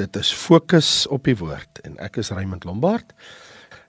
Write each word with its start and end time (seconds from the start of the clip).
Dit 0.00 0.16
is 0.16 0.30
fokus 0.32 1.04
op 1.12 1.26
die 1.28 1.36
woord 1.36 1.80
en 1.84 1.98
ek 2.00 2.20
is 2.22 2.30
Raymond 2.32 2.64
Lombard 2.64 3.10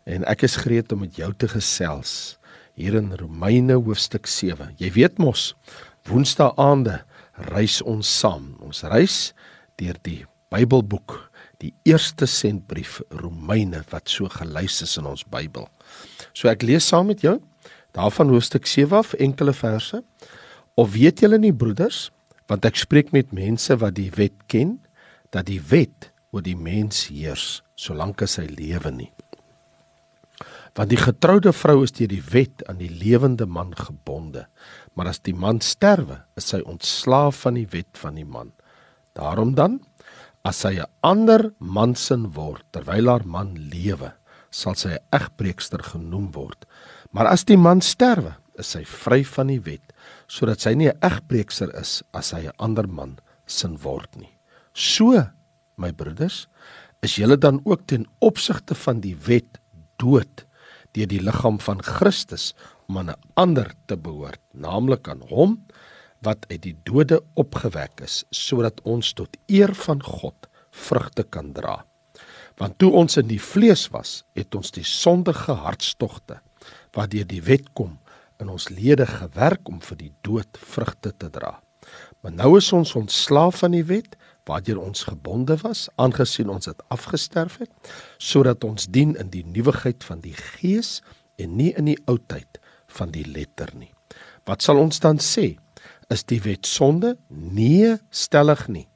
en 0.09 0.25
ek 0.27 0.41
is 0.43 0.57
gereed 0.59 0.91
om 0.91 1.05
met 1.05 1.15
jou 1.15 1.29
te 1.39 1.47
gesels 1.47 2.35
hier 2.75 2.97
in 2.99 3.13
Romeine 3.15 3.77
hoofstuk 3.79 4.27
7. 4.27 4.73
Jy 4.81 4.89
weet 4.97 5.21
mos, 5.23 5.53
Woensdae 6.09 6.49
aande 6.59 6.97
reis 7.53 7.79
ons 7.87 8.11
saam. 8.11 8.57
Ons 8.59 8.83
reis 8.91 9.31
deur 9.79 9.95
die 10.03 10.25
Bybelboek, 10.51 11.15
die 11.63 11.71
eerste 11.87 12.27
sentbrief 12.27 12.99
Romeine 13.21 13.85
wat 13.93 14.11
so 14.11 14.27
gelys 14.35 14.81
is 14.83 14.97
in 14.99 15.07
ons 15.07 15.23
Bybel. 15.23 15.69
So 16.35 16.51
ek 16.51 16.67
lees 16.67 16.91
saam 16.91 17.07
met 17.13 17.23
jou 17.23 17.37
daarvan 17.95 18.35
hoofstuk 18.35 18.67
7 18.67 18.99
af 18.99 19.15
enkele 19.15 19.55
verse. 19.55 20.03
Of 20.75 20.91
weet 20.97 21.23
julle 21.23 21.39
nie 21.39 21.55
broeders, 21.55 22.09
want 22.51 22.67
ek 22.67 22.83
spreek 22.83 23.15
met 23.15 23.31
mense 23.35 23.79
wat 23.79 23.95
die 23.95 24.11
wet 24.19 24.35
ken, 24.51 24.81
dat 25.31 25.47
die 25.47 25.61
wet 25.71 26.11
oor 26.31 26.43
die 26.43 26.57
mens 26.57 27.07
heers 27.11 27.61
solank 27.75 28.21
as 28.21 28.37
hy 28.39 28.47
lewe 28.51 28.91
nie. 28.91 29.11
Want 30.77 30.91
die 30.93 30.99
getroude 30.99 31.51
vrou 31.51 31.81
is 31.83 31.91
deur 31.95 32.11
die 32.11 32.23
wet 32.31 32.63
aan 32.71 32.79
die 32.79 32.91
lewende 32.91 33.45
man 33.45 33.73
gebonde, 33.75 34.45
maar 34.95 35.09
as 35.11 35.19
die 35.19 35.35
man 35.35 35.59
sterwe, 35.59 36.21
is 36.39 36.51
sy 36.53 36.61
ontslaaf 36.63 37.43
van 37.43 37.59
die 37.59 37.67
wet 37.73 37.99
van 37.99 38.15
die 38.15 38.27
man. 38.27 38.53
Daarom 39.17 39.55
dan, 39.55 39.81
as 40.47 40.63
sy 40.63 40.79
'n 40.79 40.87
ander 41.03 41.51
man 41.59 41.95
sin 41.95 42.31
word 42.33 42.63
terwyl 42.71 43.09
haar 43.09 43.25
man 43.25 43.55
lewe, 43.55 44.13
sal 44.49 44.75
sy 44.75 44.95
'n 44.95 45.05
egbreekster 45.11 45.83
genoem 45.83 46.31
word. 46.31 46.65
Maar 47.11 47.27
as 47.27 47.43
die 47.43 47.57
man 47.57 47.81
sterwe, 47.81 48.35
is 48.57 48.71
sy 48.71 48.83
vry 48.85 49.23
van 49.23 49.47
die 49.47 49.59
wet, 49.59 49.93
sodat 50.27 50.61
sy 50.61 50.73
nie 50.73 50.87
'n 50.87 50.99
egbreekster 51.01 51.69
is 51.79 52.03
as 52.13 52.31
hy 52.31 52.47
'n 52.47 52.57
ander 52.57 52.87
man 52.87 53.19
sin 53.45 53.77
word 53.77 54.15
nie. 54.15 54.40
So, 54.73 55.19
my 55.75 55.91
broeders, 55.91 56.47
is 57.01 57.17
julle 57.17 57.37
dan 57.37 57.59
ook 57.63 57.87
ten 57.89 58.05
opsigte 58.19 58.75
van 58.75 59.01
die 59.01 59.15
wet 59.27 59.59
dood 59.99 60.45
deur 60.95 61.07
die 61.07 61.21
liggaam 61.23 61.59
van 61.63 61.79
Christus 61.83 62.51
om 62.87 62.97
aan 62.97 63.09
'n 63.09 63.21
ander 63.33 63.73
te 63.85 63.97
behoort, 63.97 64.41
naamlik 64.51 65.07
aan 65.07 65.21
hom 65.29 65.65
wat 66.21 66.45
uit 66.49 66.61
die 66.61 66.77
dode 66.83 67.23
opgewek 67.33 68.01
is, 68.01 68.23
sodat 68.29 68.81
ons 68.81 69.13
tot 69.13 69.37
eer 69.47 69.73
van 69.73 70.03
God 70.03 70.47
vrugte 70.71 71.23
kan 71.23 71.53
dra. 71.53 71.85
Want 72.57 72.77
toe 72.77 72.91
ons 72.91 73.17
in 73.17 73.27
die 73.27 73.41
vlees 73.41 73.87
was, 73.89 74.23
het 74.33 74.55
ons 74.55 74.71
die 74.71 74.83
sondige 74.83 75.53
hartstogte 75.53 76.41
wat 76.93 77.11
deur 77.11 77.25
die 77.27 77.41
wet 77.41 77.73
kom 77.73 77.99
in 78.39 78.49
ons 78.49 78.69
lede 78.69 79.05
gewerk 79.05 79.67
om 79.69 79.81
vir 79.81 79.97
die 79.97 80.13
dood 80.21 80.57
vrugte 80.57 81.13
te 81.17 81.29
dra. 81.29 81.61
Maar 82.21 82.31
nou 82.31 82.57
is 82.57 82.73
ons 82.73 82.95
ontslaaf 82.95 83.63
van 83.63 83.71
die 83.71 83.85
wet 83.85 84.17
waardeur 84.51 84.81
ons 84.83 85.05
gebonde 85.07 85.55
was 85.63 85.87
aangesien 86.01 86.51
ons 86.51 86.67
het 86.69 86.83
afgesterf 86.93 87.57
het 87.63 87.91
sodat 88.19 88.63
ons 88.67 88.89
dien 88.91 89.15
in 89.15 89.31
die 89.33 89.45
nuwigheid 89.47 90.03
van 90.03 90.21
die 90.23 90.35
gees 90.35 90.99
en 91.41 91.55
nie 91.59 91.71
in 91.79 91.87
die 91.89 91.99
oudheid 92.11 92.59
van 92.91 93.13
die 93.15 93.25
letter 93.25 93.71
nie. 93.73 93.91
Wat 94.45 94.61
sal 94.65 94.81
ons 94.81 94.99
dan 94.99 95.21
sê? 95.23 95.55
Is 96.11 96.25
die 96.27 96.41
wet 96.43 96.67
sonde? 96.67 97.15
Nee 97.29 97.95
stellig 98.11 98.67
nie. 98.67 98.87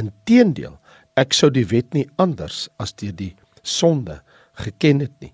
Inteendeel 0.00 0.76
ek 1.18 1.34
sou 1.36 1.50
die 1.52 1.66
wet 1.72 1.94
nie 1.96 2.06
anders 2.20 2.68
as 2.80 2.92
deur 3.00 3.16
die 3.16 3.32
sonde 3.62 4.20
geken 4.60 5.00
het 5.04 5.16
nie 5.24 5.32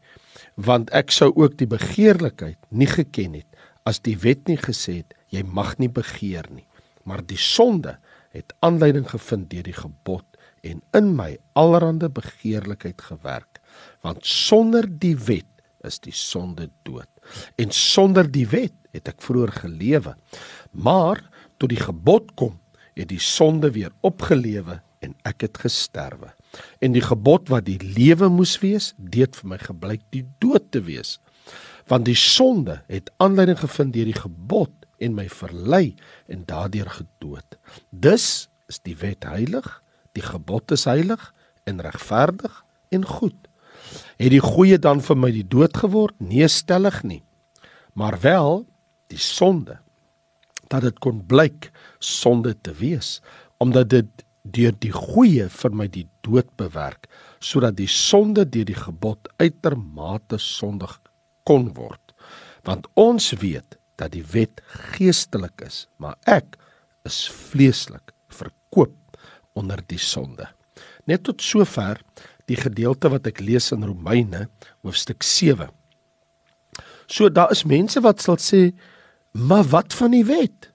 want 0.57 0.91
ek 0.97 1.13
sou 1.13 1.29
ook 1.37 1.59
die 1.61 1.69
begeerlikheid 1.69 2.57
nie 2.71 2.89
geken 2.89 3.37
het 3.37 3.67
as 3.87 4.01
die 4.01 4.17
wet 4.23 4.49
nie 4.49 4.59
gesê 4.61 5.01
het 5.03 5.15
jy 5.31 5.43
mag 5.45 5.77
nie 5.79 5.91
begeer 5.93 6.47
nie. 6.51 6.67
Maar 7.07 7.23
die 7.23 7.39
sonde 7.39 7.97
het 8.37 8.55
aanleiding 8.67 9.09
gevind 9.11 9.51
deur 9.51 9.67
die 9.67 9.77
gebod 9.77 10.25
en 10.67 10.83
in 10.99 11.13
my 11.19 11.37
allerhande 11.59 12.11
begeerlikheid 12.13 13.03
gewerk 13.09 13.61
want 14.05 14.27
sonder 14.27 14.89
die 14.89 15.17
wet 15.29 15.49
is 15.87 16.01
die 16.03 16.15
sonde 16.15 16.69
dood. 16.83 17.09
En 17.61 17.71
sonder 17.71 18.27
die 18.33 18.47
wet 18.51 18.75
het 18.97 19.09
ek 19.13 19.23
vroeër 19.23 19.53
gelewe 19.63 20.17
maar 20.73 21.23
toe 21.57 21.69
die 21.71 21.81
gebod 21.81 22.33
kom 22.35 22.59
het 22.97 23.11
die 23.13 23.21
sonde 23.21 23.71
weer 23.75 23.93
opgelewe 24.07 24.81
en 25.05 25.13
ek 25.29 25.45
het 25.45 25.61
gesterwe. 25.61 26.33
En 26.81 26.97
die 26.97 27.05
gebod 27.05 27.51
wat 27.53 27.67
die 27.69 27.79
lewe 27.81 28.31
moes 28.33 28.57
wees 28.63 28.95
deed 28.97 29.37
vir 29.37 29.53
my 29.53 29.59
gebleik 29.61 30.03
die 30.15 30.25
dood 30.43 30.71
te 30.73 30.81
wees. 30.87 31.19
Want 31.91 32.09
die 32.09 32.17
sonde 32.19 32.81
het 32.89 33.13
aanleiding 33.23 33.61
gevind 33.61 33.95
deur 33.95 34.09
die 34.09 34.17
gebod 34.17 34.73
en 34.99 35.17
my 35.17 35.27
verlei 35.29 35.95
en 36.27 36.45
daardeur 36.49 36.91
gedood. 36.91 37.59
Dus 37.91 38.49
is 38.71 38.81
die 38.83 38.97
wet 39.01 39.25
heilig, 39.25 39.67
die 40.17 40.25
gebod 40.25 40.73
is 40.75 40.87
heilig 40.89 41.33
en 41.65 41.83
regverdig 41.85 42.63
en 42.89 43.05
goed. 43.07 43.39
Het 44.17 44.33
die 44.33 44.43
goeie 44.43 44.79
dan 44.79 45.03
vir 45.05 45.19
my 45.19 45.31
die 45.35 45.47
dood 45.47 45.77
geword? 45.77 46.17
Nee, 46.19 46.49
stellig 46.49 47.03
nie. 47.05 47.23
Maar 47.93 48.19
wel 48.21 48.65
die 49.13 49.21
sonde 49.21 49.79
dat 50.69 50.83
dit 50.83 50.99
kon 50.99 51.23
blyk 51.27 51.71
sonde 51.99 52.55
te 52.61 52.75
wees 52.75 53.21
omdat 53.63 53.91
dit 53.91 54.25
deur 54.43 54.75
die 54.83 54.93
goeie 54.95 55.49
vir 55.51 55.75
my 55.75 55.87
die 55.91 56.07
dood 56.27 56.49
bewerk 56.61 57.07
sodat 57.39 57.77
die 57.79 57.91
sonde 57.91 58.47
deur 58.49 58.67
die 58.69 58.79
gebod 58.79 59.31
uitermate 59.43 60.39
sondig 60.43 60.99
kon 61.47 61.71
word 61.79 62.15
want 62.67 62.89
ons 62.99 63.31
weet 63.43 63.79
dat 64.01 64.13
die 64.13 64.25
wet 64.33 64.61
geestelik 64.97 65.65
is, 65.67 65.87
maar 65.97 66.17
ek 66.29 66.57
is 67.07 67.25
vleeslik 67.31 68.13
verkoop 68.33 68.95
onder 69.57 69.81
die 69.89 70.01
sonde. 70.01 70.49
Net 71.07 71.25
tot 71.25 71.43
sover 71.43 72.01
die 72.51 72.59
gedeelte 72.59 73.11
wat 73.11 73.27
ek 73.31 73.41
lees 73.41 73.71
in 73.75 73.87
Romeine 73.87 74.47
hoofstuk 74.85 75.25
7. 75.27 75.71
So 77.07 77.31
daar 77.31 77.53
is 77.55 77.65
mense 77.65 78.03
wat 78.03 78.21
sal 78.21 78.37
sê, 78.37 78.75
"Maar 79.33 79.65
wat 79.65 79.95
van 79.95 80.11
die 80.11 80.25
wet?" 80.25 80.73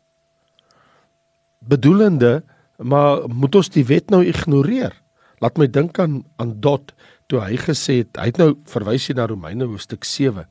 Bedoelende, 1.60 2.44
maar 2.78 3.30
moet 3.30 3.56
ons 3.56 3.70
die 3.70 3.86
wet 3.86 4.10
nou 4.10 4.26
ignoreer? 4.26 4.94
Laat 5.40 5.58
my 5.58 5.68
dink 5.68 6.00
aan 6.00 6.24
aan 6.38 6.60
Dot 6.60 6.94
toe 7.28 7.40
hy 7.40 7.56
gesê 7.56 8.02
het, 8.04 8.18
hy 8.18 8.26
het 8.26 8.38
nou 8.38 8.58
verwys 8.66 9.08
hier 9.08 9.16
na 9.16 9.26
Romeine 9.26 9.66
hoofstuk 9.66 10.04
7. 10.04 10.46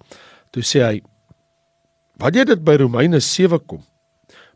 Toe 0.51 0.63
sê 0.63 0.81
hy, 0.81 1.03
Wanneer 2.21 2.51
dit 2.51 2.61
by 2.61 2.75
Romeine 2.83 3.17
7 3.25 3.63
kom, 3.65 3.81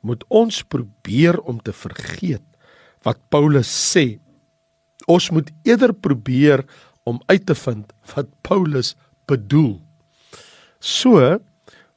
moet 0.04 0.24
ons 0.28 0.60
probeer 0.68 1.38
om 1.48 1.56
te 1.64 1.72
vergeet 1.72 2.44
wat 3.06 3.20
Paulus 3.32 3.70
sê. 3.72 4.18
Ons 5.08 5.30
moet 5.32 5.48
eerder 5.64 5.94
probeer 5.96 6.64
om 7.08 7.22
uit 7.32 7.46
te 7.48 7.56
vind 7.56 7.92
wat 8.12 8.28
Paulus 8.44 8.92
bedoel. 9.28 9.78
So, 10.80 11.38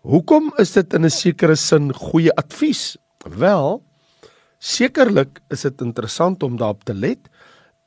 hoekom 0.07 0.53
is 0.63 0.71
dit 0.71 0.93
in 0.93 1.05
'n 1.05 1.11
sekere 1.11 1.55
sin 1.55 1.91
goeie 1.93 2.31
advies? 2.35 2.97
Wel, 3.27 3.83
sekerlik 4.59 5.41
is 5.51 5.61
dit 5.61 5.81
interessant 5.81 6.43
om 6.43 6.57
daarop 6.57 6.83
te 6.83 6.93
let 6.93 7.19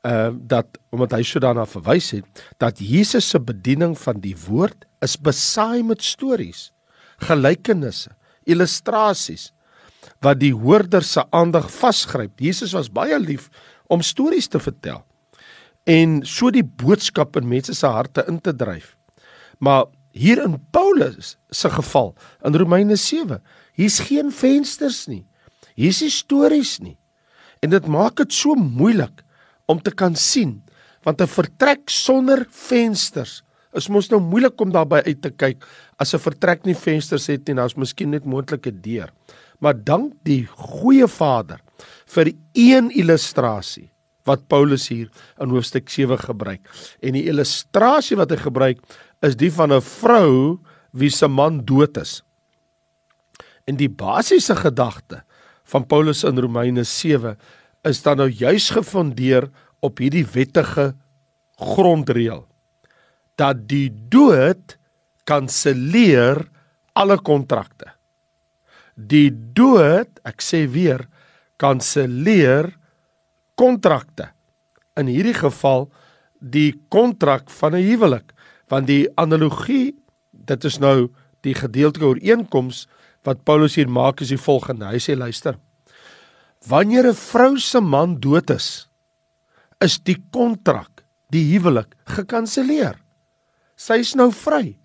uh 0.04 0.32
dat 0.32 0.66
omdat 0.90 1.12
hy 1.12 1.22
so 1.22 1.38
daarna 1.38 1.66
verwys 1.66 2.10
het 2.10 2.24
dat 2.58 2.78
Jesus 2.78 3.28
se 3.28 3.38
bediening 3.38 3.98
van 3.98 4.20
die 4.20 4.36
woord 4.48 4.86
is 5.00 5.16
besaai 5.16 5.82
met 5.82 6.02
stories 6.02 6.72
gelykenisse, 7.26 8.10
illustrasies 8.44 9.50
wat 10.24 10.40
die 10.40 10.52
hoorder 10.56 11.04
se 11.04 11.22
aandag 11.36 11.68
vasgryp. 11.72 12.40
Jesus 12.40 12.72
was 12.76 12.88
baie 12.92 13.18
lief 13.18 13.48
om 13.88 14.02
stories 14.02 14.48
te 14.48 14.60
vertel 14.60 15.02
en 15.88 16.20
so 16.28 16.50
die 16.52 16.64
boodskap 16.64 17.38
in 17.40 17.48
mense 17.48 17.74
se 17.74 17.88
harte 17.88 18.24
in 18.28 18.38
te 18.40 18.52
dryf. 18.56 18.96
Maar 19.58 19.88
hier 20.12 20.42
in 20.42 20.58
Paulus 20.74 21.36
se 21.50 21.70
geval 21.70 22.14
in 22.44 22.56
Romeine 22.56 22.96
7, 22.96 23.40
hier's 23.74 24.00
geen 24.06 24.32
vensters 24.32 25.06
nie. 25.08 25.24
Hier's 25.74 26.02
nie 26.02 26.12
stories 26.12 26.78
nie. 26.80 26.98
En 27.60 27.70
dit 27.70 27.86
maak 27.86 28.16
dit 28.20 28.32
so 28.32 28.54
moeilik 28.54 29.22
om 29.70 29.80
te 29.80 29.92
kan 29.94 30.16
sien 30.16 30.62
want 31.02 31.20
'n 31.20 31.26
vertrek 31.26 31.88
sonder 31.88 32.46
vensters 32.50 33.42
is 33.76 33.88
mos 33.88 34.10
nou 34.10 34.20
moeilik 34.20 34.60
om 34.60 34.72
daarby 34.72 35.02
uit 35.06 35.20
te 35.22 35.30
kyk 35.30 35.64
as 35.98 36.14
'n 36.14 36.18
vertrek 36.18 36.66
nie 36.66 36.74
vensters 36.74 37.26
het 37.26 37.46
nie, 37.46 37.54
daar's 37.54 37.76
miskien 37.76 38.10
net 38.10 38.24
moontlike 38.24 38.72
deur. 38.80 39.10
Maar 39.60 39.74
dank 39.74 40.12
die 40.24 40.46
goeie 40.46 41.06
Vader 41.06 41.60
vir 42.06 42.32
een 42.54 42.90
illustrasie 42.90 43.90
wat 44.24 44.48
Paulus 44.48 44.88
hier 44.88 45.08
in 45.40 45.50
hoofstuk 45.50 45.88
7 45.88 46.18
gebruik. 46.18 46.60
En 47.02 47.12
die 47.12 47.26
illustrasie 47.28 48.16
wat 48.16 48.30
hy 48.30 48.36
gebruik 48.36 48.78
is 49.22 49.36
die 49.36 49.52
van 49.52 49.72
'n 49.72 49.80
vrou 49.80 50.58
wie 50.92 51.10
se 51.10 51.28
man 51.28 51.64
dood 51.64 51.96
is. 51.96 52.22
En 53.66 53.76
die 53.76 53.88
basiese 53.88 54.56
gedagte 54.56 55.22
van 55.64 55.86
Paulus 55.86 56.24
in 56.24 56.38
Romeine 56.38 56.84
7 56.84 57.36
is 57.84 58.02
dan 58.02 58.16
nou 58.16 58.28
juis 58.28 58.70
gefondeer 58.70 59.50
op 59.80 59.98
hierdie 59.98 60.26
wettige 60.26 60.94
grondreël 61.56 62.49
dat 63.40 63.64
die 63.70 63.88
dood 64.12 64.76
kanselleer 65.28 66.44
alle 66.98 67.16
kontrakte. 67.24 67.94
Die 68.94 69.30
dood, 69.32 70.20
ek 70.28 70.44
sê 70.44 70.66
weer, 70.68 71.06
kanselleer 71.60 72.68
kontrakte 73.60 74.30
in 75.00 75.08
hierdie 75.08 75.36
geval 75.36 75.88
die 76.40 76.72
kontrak 76.92 77.50
van 77.50 77.74
'n 77.76 77.84
huwelik, 77.84 78.32
want 78.68 78.86
die 78.86 79.08
analogie, 79.16 79.94
dit 80.32 80.64
is 80.64 80.78
nou 80.78 81.08
die 81.44 81.54
gedeeltelike 81.54 82.06
ooreenkoms 82.06 82.86
wat 83.24 83.44
Paulus 83.44 83.76
hier 83.76 83.88
maak 83.88 84.20
is 84.20 84.28
die 84.28 84.40
volgende. 84.40 84.86
Hy 84.86 84.98
sê 84.98 85.16
luister. 85.16 85.58
Wanneer 86.68 87.08
'n 87.08 87.14
vrou 87.14 87.58
se 87.58 87.80
man 87.80 88.20
dood 88.20 88.50
is, 88.50 88.88
is 89.80 89.98
die 89.98 90.16
kontrak, 90.30 91.04
die 91.30 91.44
huwelik 91.52 91.94
gekanselleer. 92.04 92.96
Sy 93.80 94.02
is 94.04 94.12
nou 94.18 94.28
vry 94.34 94.76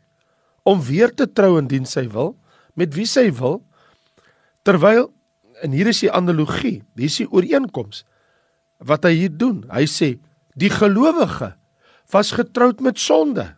om 0.66 0.80
weer 0.82 1.12
te 1.12 1.28
trou 1.28 1.58
indien 1.60 1.86
sy 1.90 2.06
wil 2.14 2.34
met 2.80 2.96
wie 2.96 3.08
sy 3.10 3.28
wil. 3.36 3.60
Terwyl 4.66 5.10
en 5.64 5.76
hier 5.76 5.90
is 5.92 6.02
die 6.04 6.12
analogie, 6.12 6.80
hier 6.96 7.12
is 7.12 7.20
die 7.22 7.30
ooreenkoms 7.30 8.04
wat 8.86 9.06
hy 9.08 9.14
hier 9.16 9.36
doen. 9.36 9.64
Hy 9.72 9.86
sê 9.90 10.16
die 10.56 10.72
gelowige 10.72 11.54
was 12.14 12.34
getroud 12.36 12.84
met 12.84 13.00
sonde. 13.02 13.50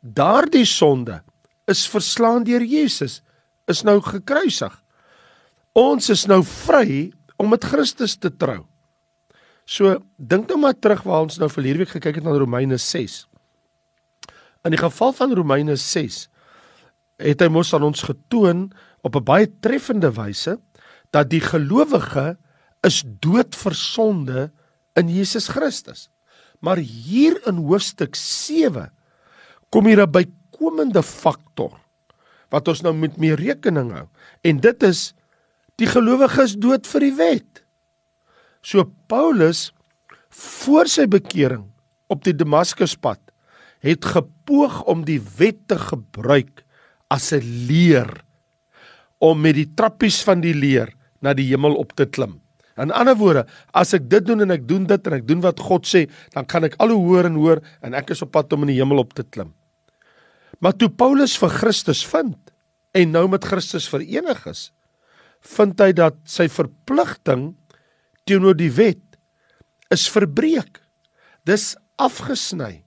Daardie 0.00 0.66
sonde 0.66 1.20
is 1.70 1.86
verslaan 1.90 2.44
deur 2.46 2.62
Jesus, 2.64 3.20
is 3.70 3.82
nou 3.86 3.98
gekruisig. 4.02 4.72
Ons 5.78 6.10
is 6.10 6.26
nou 6.30 6.40
vry 6.46 7.10
om 7.38 7.50
met 7.52 7.64
Christus 7.64 8.16
te 8.18 8.30
trou. 8.30 8.64
So 9.70 10.00
dink 10.18 10.50
nou 10.50 10.58
maar 10.64 10.74
terug 10.74 11.04
waar 11.06 11.28
ons 11.28 11.38
nou 11.38 11.50
verlede 11.52 11.84
week 11.84 11.94
gekyk 11.94 12.18
het 12.18 12.26
na 12.26 12.34
Romeine 12.34 12.78
6. 12.80 13.29
In 14.64 14.74
die 14.74 14.80
geval 14.80 15.12
van 15.16 15.32
Romeine 15.32 15.76
6 15.76 16.26
het 17.20 17.42
hy 17.44 17.48
mos 17.52 17.72
aan 17.76 17.84
ons 17.84 18.04
getoon 18.04 18.70
op 19.04 19.16
'n 19.16 19.24
baie 19.24 19.48
treffende 19.60 20.12
wyse 20.12 20.58
dat 21.12 21.30
die 21.30 21.40
gelowige 21.40 22.38
is 22.84 23.04
dood 23.20 23.56
vir 23.56 23.74
sonde 23.74 24.52
in 24.96 25.08
Jesus 25.08 25.48
Christus. 25.48 26.08
Maar 26.60 26.76
hier 26.76 27.40
in 27.46 27.56
hoofstuk 27.56 28.14
7 28.16 28.92
kom 29.70 29.86
hier 29.86 30.02
'n 30.02 30.10
bykomende 30.10 31.02
faktor 31.02 31.80
wat 32.50 32.68
ons 32.68 32.80
nou 32.82 32.94
moet 32.94 33.16
mee 33.16 33.34
rekening 33.34 33.92
hou. 33.92 34.08
En 34.42 34.60
dit 34.60 34.82
is 34.82 35.14
die 35.76 35.86
gelowige 35.86 36.42
is 36.42 36.56
dood 36.56 36.86
vir 36.86 37.00
die 37.00 37.16
wet. 37.16 37.64
So 38.62 38.84
Paulus 39.06 39.72
voor 40.28 40.86
sy 40.86 41.06
bekering 41.06 41.70
op 42.08 42.24
die 42.24 42.34
Damaskuspad 42.34 43.29
het 43.84 44.04
gepoog 44.04 44.82
om 44.90 45.04
die 45.08 45.20
wet 45.38 45.66
te 45.68 45.78
gebruik 45.80 46.64
as 47.08 47.32
'n 47.32 47.44
leer 47.66 48.24
om 49.18 49.40
met 49.40 49.54
die 49.54 49.68
trappies 49.74 50.22
van 50.22 50.40
die 50.40 50.54
leer 50.54 50.92
na 51.20 51.34
die 51.34 51.48
hemel 51.48 51.74
op 51.76 51.92
te 51.92 52.06
klim. 52.06 52.40
In 52.80 52.92
ander 52.96 53.16
woorde, 53.16 53.44
as 53.76 53.92
ek 53.94 54.08
dit 54.08 54.24
doen 54.24 54.40
en 54.40 54.50
ek 54.50 54.68
doen 54.68 54.86
dit 54.86 55.06
en 55.06 55.12
ek 55.12 55.26
doen 55.28 55.42
wat 55.44 55.60
God 55.60 55.84
sê, 55.86 56.06
dan 56.32 56.46
kan 56.46 56.64
ek 56.64 56.78
al 56.80 56.94
hoe 56.94 57.04
hoor 57.04 57.28
en 57.28 57.36
hoor 57.36 57.60
en 57.84 57.94
ek 57.94 58.10
is 58.10 58.22
op 58.22 58.32
pad 58.32 58.52
om 58.52 58.62
in 58.62 58.72
die 58.72 58.80
hemel 58.80 59.02
op 59.02 59.12
te 59.12 59.22
klim. 59.22 59.52
Maar 60.60 60.72
toe 60.76 60.88
Paulus 60.88 61.36
vir 61.40 61.52
Christus 61.52 62.04
vind 62.06 62.38
en 62.96 63.12
nou 63.12 63.26
met 63.28 63.44
Christus 63.44 63.88
verenig 63.88 64.46
is, 64.46 64.70
vind 65.40 65.80
hy 65.80 65.92
dat 65.96 66.16
sy 66.28 66.48
verpligting 66.48 67.54
teenoor 68.28 68.56
die 68.56 68.72
wet 68.72 69.04
is 69.92 70.08
verbreek. 70.08 70.80
Dis 71.48 71.74
afgesny. 72.00 72.84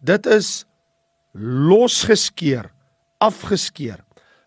Dit 0.00 0.26
is 0.30 0.64
losgeskeur, 1.34 2.70
afgeskeur, 3.22 4.00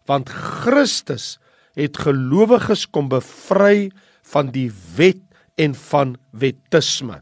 want 0.09 0.29
Christus 0.29 1.37
het 1.77 1.99
gelowiges 2.03 2.87
kom 2.91 3.09
bevry 3.11 3.91
van 4.31 4.51
die 4.55 4.69
wet 4.95 5.21
en 5.59 5.75
van 5.75 6.15
wettisme. 6.31 7.21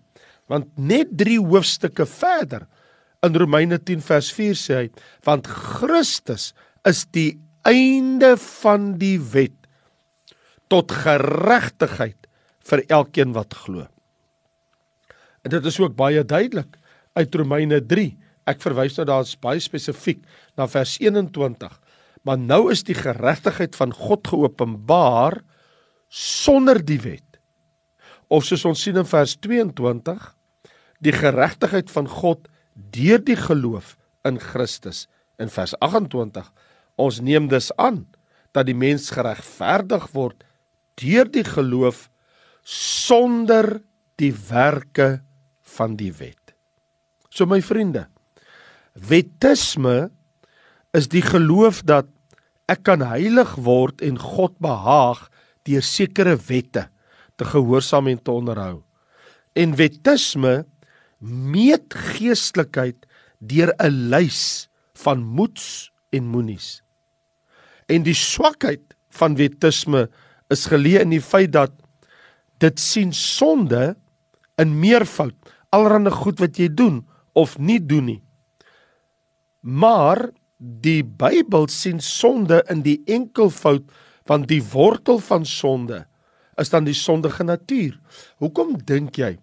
Want 0.49 0.69
net 0.77 1.11
3 1.17 1.39
hoofstukke 1.41 2.05
verder 2.09 2.65
in 3.25 3.35
Romeine 3.35 3.77
10 3.77 4.01
vers 4.05 4.31
4 4.33 4.57
sê 4.57 4.79
hy, 4.79 4.87
want 5.27 5.47
Christus 5.49 6.53
is 6.87 7.03
die 7.13 7.37
einde 7.67 8.35
van 8.39 8.93
die 9.01 9.17
wet 9.33 9.55
tot 10.71 10.93
geregtigheid 10.93 12.29
vir 12.69 12.83
elkeen 12.87 13.33
wat 13.35 13.55
glo. 13.65 13.87
En 15.43 15.53
dit 15.53 15.65
is 15.65 15.79
ook 15.81 15.95
baie 15.97 16.23
duidelik 16.23 16.77
uit 17.17 17.35
Romeine 17.35 17.79
3. 17.85 18.11
Ek 18.49 18.61
verwys 18.63 18.97
nou 18.97 19.05
daar's 19.09 19.35
baie 19.39 19.61
spesifiek 19.61 20.21
na 20.57 20.67
vers 20.69 20.97
21. 21.01 21.73
Maar 22.25 22.39
nou 22.39 22.67
is 22.73 22.83
die 22.87 22.97
geregtigheid 22.97 23.77
van 23.79 23.93
God 23.95 24.27
geopenbaar 24.27 25.39
sonder 26.09 26.81
die 26.83 26.99
wet. 27.03 27.39
Of 28.29 28.45
soos 28.45 28.65
ons 28.67 28.81
sien 28.83 28.97
in 28.99 29.07
vers 29.09 29.35
22, 29.41 30.19
die 31.01 31.15
geregtigheid 31.15 31.89
van 31.93 32.09
God 32.11 32.49
deur 32.73 33.21
die 33.23 33.37
geloof 33.39 33.95
in 34.27 34.39
Christus. 34.41 35.07
In 35.39 35.49
vers 35.49 35.73
28, 35.79 36.45
ons 36.99 37.21
neem 37.23 37.47
dus 37.49 37.71
aan 37.79 38.03
dat 38.53 38.67
die 38.67 38.77
mens 38.77 39.09
geregverdig 39.13 40.09
word 40.15 40.43
deur 40.99 41.29
die 41.31 41.45
geloof 41.47 42.09
sonder 42.65 43.79
die 44.19 44.33
werke 44.49 45.21
van 45.77 45.95
die 45.95 46.11
wet. 46.19 46.38
So 47.39 47.47
my 47.47 47.61
vriende, 47.63 48.03
wettisme 48.99 50.09
is 50.91 51.05
die 51.07 51.23
geloof 51.23 51.85
dat 51.87 52.09
ek 52.67 52.81
kan 52.89 52.99
heilig 53.05 53.53
word 53.63 54.03
en 54.03 54.17
God 54.19 54.57
behaag 54.59 55.21
deur 55.63 55.85
sekere 55.85 56.33
wette 56.49 56.89
te 57.39 57.47
gehoorsaam 57.47 58.09
en 58.11 58.19
te 58.19 58.33
onderhou. 58.35 58.81
En 59.55 59.77
wettisme 59.79 60.65
meet 61.23 61.95
geestelikheid 62.11 63.07
deur 63.39 63.71
'n 63.79 64.11
lys 64.11 64.67
van 64.99 65.23
moets 65.23 65.93
en 66.11 66.27
moenies. 66.27 66.83
En 67.87 68.03
die 68.03 68.19
swakheid 68.19 68.83
van 69.15 69.39
wettisme 69.39 70.09
is 70.51 70.67
geleë 70.67 71.07
in 71.07 71.15
die 71.15 71.23
feit 71.23 71.55
dat 71.55 71.71
dit 72.59 72.79
sien 72.79 73.13
sonde 73.13 73.95
in 74.59 74.79
meervoud, 74.79 75.35
allerhande 75.71 76.11
goed 76.11 76.39
wat 76.39 76.59
jy 76.59 76.67
doen 76.67 77.07
of 77.33 77.57
nie 77.57 77.79
doen 77.79 78.05
nie. 78.05 78.21
Maar 79.61 80.29
die 80.57 81.03
Bybel 81.03 81.67
sien 81.71 81.99
sonde 82.03 82.63
in 82.69 82.83
die 82.83 82.99
enkelvoud 83.07 83.89
want 84.29 84.47
die 84.51 84.61
wortel 84.61 85.17
van 85.23 85.45
sonde 85.47 86.03
is 86.59 86.69
dan 86.69 86.85
die 86.85 86.97
sondige 86.97 87.43
natuur. 87.47 87.95
Hoekom 88.43 88.75
dink 88.85 89.17
jy 89.17 89.37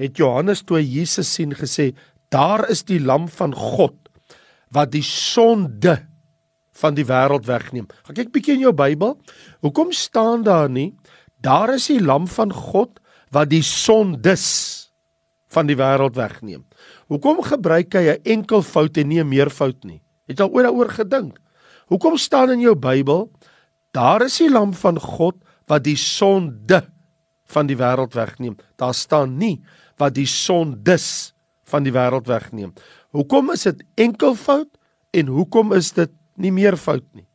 het 0.00 0.16
Johannes 0.18 0.64
toe 0.66 0.80
Jesus 0.80 1.30
sien 1.34 1.52
gesê 1.54 1.92
daar 2.32 2.64
is 2.72 2.82
die 2.88 3.00
lam 3.00 3.28
van 3.28 3.52
God 3.54 3.96
wat 4.72 4.90
die 4.94 5.04
sonde 5.04 5.98
van 6.80 6.96
die 6.96 7.04
wêreld 7.04 7.44
wegneem. 7.46 7.86
Gaan 8.08 8.16
kyk 8.16 8.32
bietjie 8.32 8.56
in 8.56 8.64
jou 8.64 8.72
Bybel. 8.74 9.18
Hoekom 9.60 9.92
staan 9.92 10.42
daar 10.42 10.72
nie 10.72 10.94
daar 11.42 11.74
is 11.74 11.88
die 11.90 12.00
lam 12.02 12.28
van 12.30 12.52
God 12.54 13.00
wat 13.34 13.50
die 13.50 13.64
sondes 13.66 14.46
van 15.52 15.68
die 15.68 15.76
wêreld 15.76 16.16
wegneem. 16.16 16.64
Hoekom 17.12 17.42
gebruik 17.44 17.94
hy 17.94 18.04
'n 18.16 18.22
enkel 18.24 18.62
fout 18.62 18.96
en 18.96 19.08
nie 19.08 19.20
'n 19.20 19.28
meervoud 19.28 19.84
nie? 19.84 20.02
Het 20.26 20.40
al 20.40 20.50
ooit 20.50 20.64
daaroor 20.64 20.88
gedink? 20.88 21.38
Hoekom 21.86 22.16
staan 22.16 22.50
in 22.50 22.60
jou 22.60 22.74
Bybel 22.74 23.30
daar 23.92 24.22
is 24.22 24.38
die 24.38 24.50
lam 24.50 24.72
van 24.72 24.98
God 25.00 25.36
wat 25.66 25.84
die 25.84 25.96
sonde 25.96 26.88
van 27.44 27.66
die 27.66 27.76
wêreld 27.76 28.14
wegneem? 28.14 28.56
Daar 28.76 28.94
staan 28.94 29.36
nie 29.36 29.62
wat 29.98 30.14
die 30.14 30.26
sondes 30.26 31.34
van 31.64 31.82
die 31.82 31.92
wêreld 31.92 32.26
wegneem. 32.26 32.72
Hoekom 33.12 33.52
is 33.52 33.62
dit 33.62 33.84
enkelvoud 33.94 34.68
en 35.10 35.26
hoekom 35.26 35.72
is 35.72 35.92
dit 35.92 36.10
nie 36.36 36.52
meervoud 36.52 37.04
nie? 37.12 37.26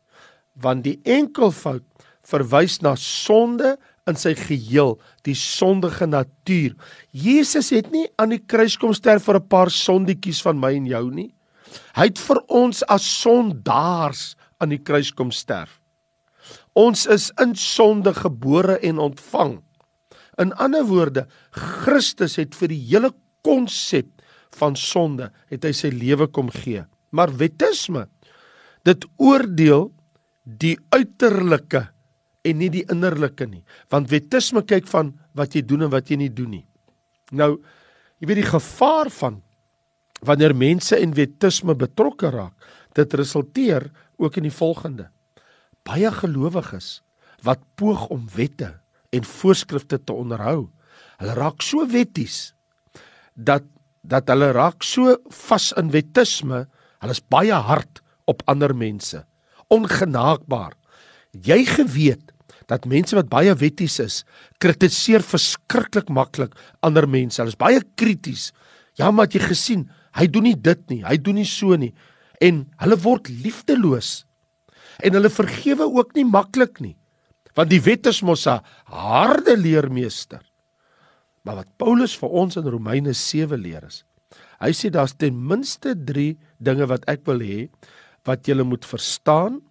Want 0.54 0.84
die 0.84 1.00
enkelvoud 1.04 1.84
verwys 2.28 2.80
na 2.82 2.96
sonde 2.96 3.78
in 4.08 4.16
sy 4.20 4.34
geheel, 4.38 4.96
die 5.28 5.36
sondige 5.36 6.08
natuur. 6.08 6.76
Jesus 7.12 7.72
het 7.76 7.92
nie 7.92 8.08
aan 8.18 8.34
die 8.36 8.44
kruis 8.44 8.78
kom 8.80 8.94
sterf 8.94 9.26
vir 9.28 9.40
'n 9.40 9.48
paar 9.48 9.70
sondetjies 9.70 10.42
van 10.42 10.60
my 10.60 10.76
en 10.76 10.86
jou 10.86 11.12
nie. 11.12 11.34
Hy 11.96 12.06
het 12.10 12.20
vir 12.20 12.40
ons 12.48 12.84
as 12.84 13.04
sondaars 13.22 14.36
aan 14.60 14.70
die 14.70 14.84
kruis 14.84 15.12
kom 15.12 15.32
sterf. 15.32 15.82
Ons 16.76 17.06
is 17.06 17.32
in 17.42 17.56
sonde 17.56 18.14
gebore 18.14 18.78
en 18.86 19.00
ontvang. 19.00 19.62
In 20.38 20.54
ander 20.54 20.86
woorde, 20.86 21.28
Christus 21.52 22.38
het 22.38 22.56
vir 22.56 22.68
die 22.68 22.84
hele 22.92 23.12
konsep 23.42 24.08
van 24.58 24.76
sonde 24.76 25.32
het 25.50 25.66
hy 25.66 25.72
sy 25.72 25.90
lewe 25.90 26.28
kom 26.28 26.50
gee. 26.54 26.86
Maar 27.12 27.34
wettisme 27.38 28.08
dit 28.86 29.06
oordeel 29.18 29.90
die 30.44 30.78
uiterlike 30.96 31.88
en 32.48 32.60
nie 32.62 32.70
die 32.74 32.86
innerlike 32.92 33.48
nie. 33.50 33.64
Want 33.92 34.10
wettisme 34.12 34.64
kyk 34.68 34.88
van 34.92 35.14
wat 35.38 35.56
jy 35.56 35.64
doen 35.68 35.88
en 35.88 35.94
wat 35.94 36.10
jy 36.12 36.20
nie 36.22 36.32
doen 36.34 36.58
nie. 36.58 36.66
Nou, 37.36 37.58
jy 38.22 38.30
weet 38.30 38.42
die 38.42 38.50
gevaar 38.50 39.12
van 39.20 39.42
wanneer 40.26 40.56
mense 40.58 40.98
in 40.98 41.14
wettisme 41.14 41.76
betrokke 41.78 42.32
raak, 42.34 42.56
dit 42.98 43.14
resulteer 43.20 43.92
ook 44.18 44.40
in 44.40 44.48
die 44.48 44.54
volgende. 44.54 45.12
Baie 45.86 46.10
gelowiges 46.12 47.02
wat 47.46 47.62
poog 47.78 48.08
om 48.14 48.26
wette 48.34 48.72
en 49.14 49.28
voorskrifte 49.28 50.00
te 50.02 50.14
onderhou, 50.16 50.70
hulle 51.22 51.36
raak 51.38 51.62
so 51.66 51.86
wetties 51.90 52.56
dat 53.38 53.66
dat 54.08 54.30
hulle 54.32 54.54
raak 54.56 54.86
so 54.88 55.18
vas 55.48 55.74
in 55.76 55.90
wettisme, 55.92 56.62
hulle 57.04 57.16
is 57.16 57.24
baie 57.28 57.58
hard 57.68 58.00
op 58.32 58.44
ander 58.48 58.72
mense. 58.72 59.20
Ongenaakbaar. 59.74 60.78
Jy 61.44 61.66
geweet 61.68 62.32
dat 62.68 62.86
mense 62.90 63.16
wat 63.16 63.30
baie 63.32 63.54
wetties 63.56 64.00
is, 64.04 64.22
kritiseer 64.60 65.24
verskriklik 65.24 66.10
maklik 66.12 66.56
ander 66.84 67.08
mense. 67.08 67.40
Hulle 67.42 67.54
is 67.54 67.60
baie 67.60 67.82
krities. 68.00 68.52
Ja, 69.00 69.12
maar 69.12 69.30
jy 69.32 69.42
gesien, 69.46 69.88
hy 70.18 70.28
doen 70.32 70.50
nie 70.50 70.58
dit 70.58 70.84
nie, 70.92 71.02
hy 71.06 71.16
doen 71.22 71.40
nie 71.40 71.48
so 71.48 71.78
nie. 71.80 71.94
En 72.44 72.66
hulle 72.82 72.98
word 73.02 73.30
liefdeloos. 73.30 74.26
En 75.06 75.16
hulle 75.16 75.32
vergewe 75.32 75.88
ook 75.88 76.16
nie 76.18 76.26
maklik 76.28 76.82
nie. 76.84 76.96
Want 77.58 77.72
die 77.72 77.82
wet 77.82 78.10
is 78.10 78.22
mos 78.22 78.48
'n 78.48 78.62
harde 78.86 79.58
leermeester. 79.58 80.42
Maar 81.44 81.56
wat 81.56 81.78
Paulus 81.78 82.18
vir 82.18 82.30
ons 82.30 82.58
in 82.58 82.68
Romeine 82.68 83.14
7 83.14 83.58
leer 83.58 83.84
is, 83.88 84.04
hy 84.60 84.72
sê 84.74 84.90
daar's 84.90 85.16
ten 85.16 85.48
minste 85.48 85.96
3 85.96 86.38
dinge 86.60 86.86
wat 86.88 87.06
ek 87.08 87.26
wil 87.26 87.40
hê 87.40 87.70
wat 88.26 88.48
jy 88.48 88.64
moet 88.64 88.86
verstaan 88.86 89.62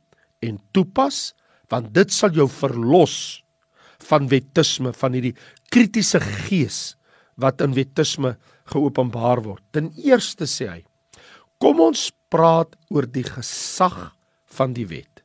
en 0.40 0.60
toepas 0.72 1.34
want 1.72 1.92
dit 1.94 2.12
sal 2.14 2.34
jou 2.36 2.46
verlos 2.50 3.42
van 4.06 4.28
wettisme 4.30 4.92
van 4.94 5.16
hierdie 5.16 5.34
kritiese 5.72 6.20
gees 6.20 6.96
wat 7.40 7.60
in 7.64 7.74
wettisme 7.76 8.36
geopenbaar 8.72 9.42
word. 9.44 9.62
Ten 9.72 9.90
eerste 9.98 10.48
sê 10.50 10.68
hy: 10.70 10.80
Kom 11.62 11.80
ons 11.80 12.10
praat 12.32 12.74
oor 12.92 13.06
die 13.08 13.24
gesag 13.26 14.12
van 14.56 14.74
die 14.76 14.86
wet. 14.88 15.22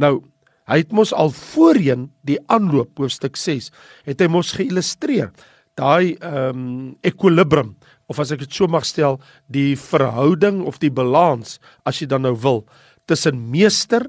Nou, 0.00 0.24
hy 0.70 0.80
het 0.80 0.94
mos 0.96 1.12
al 1.12 1.32
voorheen 1.34 2.08
die 2.26 2.38
aanloop 2.52 2.98
hoofstuk 2.98 3.36
6 3.36 3.70
het 4.08 4.22
hy 4.22 4.30
mos 4.32 4.54
geillustreer. 4.56 5.30
Daai 5.78 6.14
ehm 6.14 6.50
um, 6.54 6.66
equilibrium 7.02 7.74
of 8.06 8.20
as 8.20 8.34
ek 8.34 8.44
dit 8.44 8.52
so 8.52 8.68
mag 8.68 8.84
stel, 8.84 9.16
die 9.48 9.74
verhouding 9.80 10.60
of 10.68 10.78
die 10.78 10.92
balans 10.92 11.58
as 11.88 12.02
jy 12.02 12.08
dan 12.10 12.22
nou 12.26 12.34
wil 12.36 12.62
tussen 13.08 13.40
meester 13.50 14.04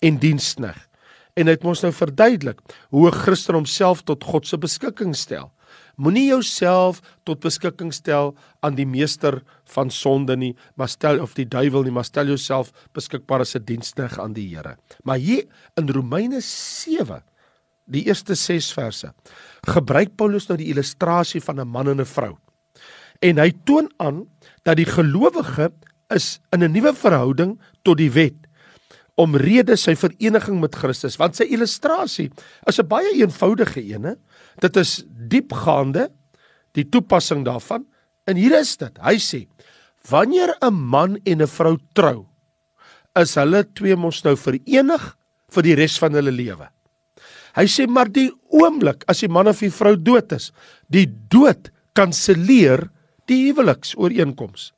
en 0.00 0.20
diensknegt 0.22 0.89
en 1.40 1.48
hy 1.48 1.56
het 1.56 1.64
ons 1.64 1.82
nou 1.84 1.92
verduidelik 1.94 2.60
hoe 2.92 3.08
'n 3.08 3.20
Christen 3.22 3.54
homself 3.54 4.02
tot 4.02 4.24
God 4.24 4.46
se 4.46 4.58
beskikking 4.58 5.16
stel. 5.16 5.50
Moenie 5.96 6.28
jouself 6.28 7.00
tot 7.24 7.40
beskikking 7.40 7.92
stel 7.92 8.34
aan 8.60 8.74
die 8.74 8.86
meester 8.86 9.42
van 9.64 9.90
sonde 9.90 10.36
nie, 10.36 10.56
maar 10.74 10.88
stel 10.88 11.20
of 11.20 11.34
die 11.34 11.44
duiwel 11.44 11.82
nie, 11.82 11.92
maar 11.92 12.04
stel 12.04 12.26
jouself 12.26 12.72
beskikbaar 12.92 13.40
as 13.40 13.54
'n 13.54 13.64
dienstig 13.64 14.18
aan 14.18 14.32
die 14.32 14.56
Here. 14.56 14.76
Maar 15.04 15.18
hier 15.18 15.44
in 15.76 15.88
Romeine 15.88 16.40
7, 16.40 17.22
die 17.86 18.06
eerste 18.06 18.34
6 18.34 18.72
verse, 18.72 19.12
gebruik 19.62 20.16
Paulus 20.16 20.48
nou 20.48 20.56
die 20.56 20.70
illustrasie 20.70 21.40
van 21.40 21.60
'n 21.60 21.68
man 21.68 21.88
en 21.88 22.00
'n 22.00 22.04
vrou. 22.04 22.36
En 23.20 23.38
hy 23.38 23.52
toon 23.64 23.90
aan 23.98 24.26
dat 24.62 24.76
die 24.76 24.86
gelowige 24.86 25.72
is 26.08 26.40
in 26.50 26.62
'n 26.62 26.72
nuwe 26.72 26.94
verhouding 26.94 27.60
tot 27.82 27.96
die 27.96 28.10
wet 28.10 28.49
omrede 29.20 29.76
sy 29.76 29.94
vereniging 29.98 30.60
met 30.62 30.76
Christus 30.78 31.18
want 31.20 31.36
sy 31.38 31.46
illustrasie 31.52 32.30
is 32.66 32.80
'n 32.80 32.88
baie 32.88 33.12
eenvoudige 33.20 33.80
een. 33.80 34.16
Dit 34.60 34.76
is 34.76 35.04
diepgaande 35.06 36.10
die 36.72 36.88
toepassing 36.88 37.44
daarvan 37.44 37.86
en 38.26 38.36
hier 38.36 38.58
is 38.58 38.76
dit. 38.76 38.98
Hy 38.98 39.16
sê 39.18 39.46
wanneer 40.08 40.56
'n 40.62 40.74
man 40.74 41.18
en 41.24 41.42
'n 41.42 41.46
vrou 41.46 41.76
trou 41.94 42.26
is 43.18 43.34
hulle 43.34 43.64
twee 43.74 43.96
mos 43.96 44.22
nou 44.24 44.36
verenig 44.36 45.16
vir 45.50 45.62
die 45.62 45.74
res 45.74 45.98
van 45.98 46.14
hulle 46.14 46.30
lewe. 46.30 46.68
Hy 47.56 47.66
sê 47.66 47.86
maar 47.88 48.08
die 48.08 48.30
oomblik 48.54 49.04
as 49.10 49.20
die 49.20 49.28
man 49.28 49.48
of 49.48 49.58
die 49.58 49.70
vrou 49.70 49.96
dood 49.96 50.32
is, 50.32 50.52
die 50.88 51.06
dood 51.06 51.70
kanselleer 51.94 52.88
die 53.26 53.50
huweliksooreenkoms. 53.50 54.72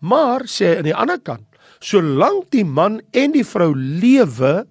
Maar 0.00 0.46
sê 0.50 0.78
aan 0.78 0.88
die 0.88 0.96
ander 0.96 1.20
kant 1.20 1.46
solank 1.80 2.50
die 2.52 2.64
man 2.66 3.00
en 3.16 3.34
die 3.36 3.46
vrou 3.46 3.72
lewe, 3.76 4.62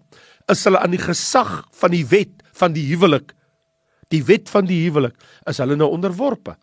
is 0.52 0.66
hulle 0.68 0.82
aan 0.82 0.94
die 0.94 1.02
gesag 1.02 1.62
van 1.80 1.94
die 1.94 2.06
wet 2.12 2.42
van 2.58 2.76
die 2.76 2.86
huwelik. 2.92 3.32
Die 4.12 4.24
wet 4.28 4.52
van 4.52 4.68
die 4.68 4.82
huwelik 4.84 5.16
is 5.50 5.62
hulle 5.64 5.78
nou 5.80 5.90
onderworpe. 5.94 6.58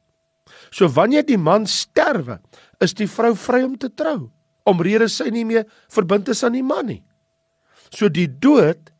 So 0.70 0.88
wanneer 0.92 1.24
die 1.26 1.40
man 1.40 1.66
sterwe, 1.68 2.38
is 2.80 2.94
die 2.96 3.08
vrou 3.10 3.34
vry 3.38 3.62
om 3.66 3.76
te 3.80 3.90
trou, 3.90 4.28
omrede 4.68 5.08
sy 5.10 5.30
nie 5.32 5.46
meer 5.48 5.66
verbind 5.92 6.28
is 6.32 6.44
aan 6.44 6.56
die 6.56 6.66
man 6.66 6.90
nie. 6.90 7.02
So 7.94 8.12
die 8.12 8.28
dood 8.28 8.92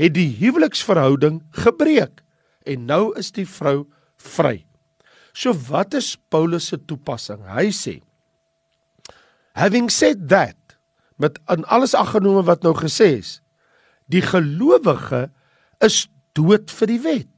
het 0.00 0.14
die 0.16 0.30
huweliksverhouding 0.38 1.42
gebreek 1.64 2.22
en 2.64 2.86
nou 2.88 3.12
is 3.20 3.30
die 3.36 3.46
vrou 3.48 3.84
vry. 4.16 4.64
So 5.36 5.52
wat 5.68 5.96
is 5.98 6.14
Paulus 6.30 6.70
se 6.70 6.78
toepassing? 6.78 7.42
Hy 7.44 7.68
sê 7.74 7.98
Having 9.54 9.90
said 9.90 10.28
that 10.30 10.56
met 11.16 11.38
aan 11.44 11.64
alles 11.64 11.94
aggenome 11.94 12.42
wat 12.46 12.62
nou 12.62 12.74
gesê 12.76 13.18
is. 13.20 13.38
Die 14.10 14.22
gelowige 14.22 15.28
is 15.84 16.04
dood 16.34 16.72
vir 16.74 16.90
die 16.90 17.00
wet. 17.04 17.30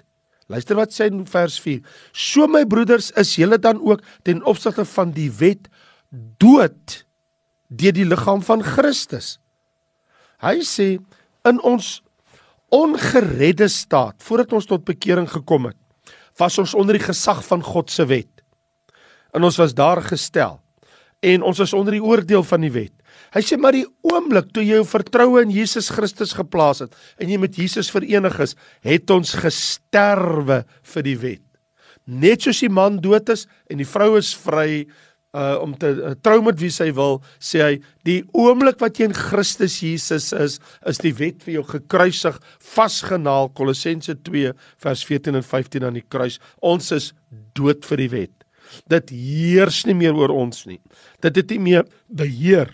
Luister 0.47 0.79
wat 0.79 0.95
sê 0.95 1.09
in 1.11 1.25
vers 1.27 1.59
4. 1.63 1.83
So 2.15 2.47
my 2.47 2.65
broeders, 2.71 3.11
is 3.19 3.35
julle 3.37 3.59
dan 3.59 3.81
ook 3.83 4.05
ten 4.23 4.45
opsigte 4.47 4.87
van 4.87 5.13
die 5.15 5.31
wet 5.41 5.67
dood 6.39 7.03
deur 7.67 7.95
die 7.97 8.07
liggaam 8.07 8.45
van 8.47 8.63
Christus. 8.63 9.37
Hy 10.43 10.61
sê 10.63 10.97
in 11.49 11.59
ons 11.67 12.01
ongeredde 12.75 13.69
staat 13.71 14.23
voordat 14.23 14.55
ons 14.55 14.69
tot 14.69 14.85
bekering 14.87 15.27
gekom 15.31 15.71
het, 15.71 15.79
was 16.39 16.59
ons 16.63 16.75
onder 16.79 16.99
die 16.99 17.07
gesag 17.07 17.43
van 17.47 17.63
God 17.65 17.91
se 17.91 18.07
wet. 18.07 18.31
En 19.35 19.47
ons 19.47 19.59
was 19.59 19.75
daar 19.75 20.03
gestel 20.05 20.61
en 21.27 21.43
ons 21.43 21.59
is 21.59 21.73
onder 21.75 21.97
die 21.97 22.05
oordeel 22.05 22.45
van 22.47 22.63
die 22.63 22.73
wet. 22.73 22.95
Hy 23.35 23.43
sê 23.45 23.59
maar 23.61 23.77
die 23.77 23.87
oomblik 24.07 24.53
toe 24.55 24.65
jy 24.65 24.79
jou 24.79 24.87
vertroue 24.89 25.43
in 25.45 25.55
Jesus 25.55 25.91
Christus 25.95 26.35
geplaas 26.37 26.85
het 26.85 26.95
en 27.21 27.33
jy 27.33 27.41
met 27.41 27.59
Jesus 27.59 27.91
verenig 27.93 28.39
is, 28.43 28.57
het 28.87 29.11
ons 29.11 29.35
gesterwe 29.41 30.63
vir 30.95 31.07
die 31.07 31.19
wet. 31.23 31.45
Net 32.07 32.47
soos 32.47 32.63
die 32.63 32.71
man 32.71 33.01
dood 33.03 33.29
is 33.35 33.47
en 33.71 33.83
die 33.83 33.89
vrou 33.89 34.15
is 34.21 34.33
vry 34.39 34.87
uh 35.37 35.59
om 35.61 35.75
te 35.77 35.91
uh, 35.93 36.15
trou 36.25 36.39
met 36.45 36.57
wie 36.63 36.71
sy 36.73 36.89
wil, 36.97 37.19
sê 37.43 37.61
hy, 37.61 37.73
die 38.09 38.21
oomblik 38.37 38.79
wat 38.81 38.97
jy 38.97 39.11
in 39.11 39.17
Christus 39.17 39.81
Jesus 39.85 40.31
is, 40.33 40.57
is 40.89 41.01
die 41.03 41.13
wet 41.19 41.45
vir 41.45 41.59
jou 41.59 41.65
gekruisig, 41.75 42.39
vasgenaal 42.63 43.51
Kolossense 43.59 44.17
2 44.25 44.55
vers 44.87 45.05
14 45.05 45.37
en 45.37 45.45
15 45.45 45.85
aan 45.85 45.99
die 45.99 46.07
kruis. 46.09 46.39
Ons 46.65 46.89
is 46.97 47.11
dood 47.59 47.85
vir 47.91 48.05
die 48.05 48.11
wet. 48.15 48.47
Dit 48.91 49.13
heers 49.13 49.85
nie 49.87 49.99
meer 49.99 50.17
oor 50.17 50.33
ons 50.35 50.65
nie. 50.71 50.81
Dit 51.23 51.37
het 51.43 51.53
nie 51.53 51.63
meer 51.69 51.87
beheer 52.09 52.73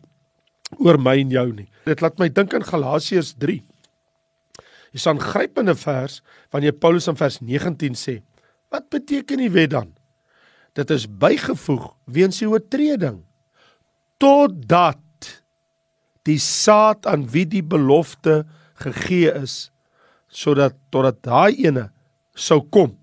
oor 0.78 0.98
my 1.00 1.18
en 1.20 1.30
jou 1.30 1.48
nie. 1.52 1.68
Dit 1.84 2.00
laat 2.00 2.18
my 2.18 2.28
dink 2.32 2.54
aan 2.54 2.64
Galasiërs 2.66 3.34
3. 3.38 3.62
Dis 4.92 5.06
'n 5.06 5.18
grypende 5.18 5.74
vers 5.74 6.22
wanneer 6.50 6.72
Paulus 6.72 7.08
in 7.08 7.16
vers 7.16 7.40
19 7.40 7.94
sê: 7.94 8.22
"Wat 8.70 8.88
beteken 8.90 9.38
die 9.38 9.50
wet 9.50 9.70
dan? 9.70 9.94
Dit 10.74 10.90
is 10.90 11.06
bygevoeg 11.06 11.94
weens 12.04 12.38
die 12.38 12.48
oortreding 12.48 13.24
totdat 14.18 14.98
die 16.22 16.38
saad 16.38 17.06
aan 17.06 17.26
wie 17.32 17.46
die 17.46 17.62
belofte 17.62 18.46
gegee 18.74 19.32
is 19.34 19.70
sodat 20.28 20.74
totdat 20.90 21.22
daai 21.22 21.66
ene 21.66 21.90
sou 22.34 22.62
kom 22.72 22.94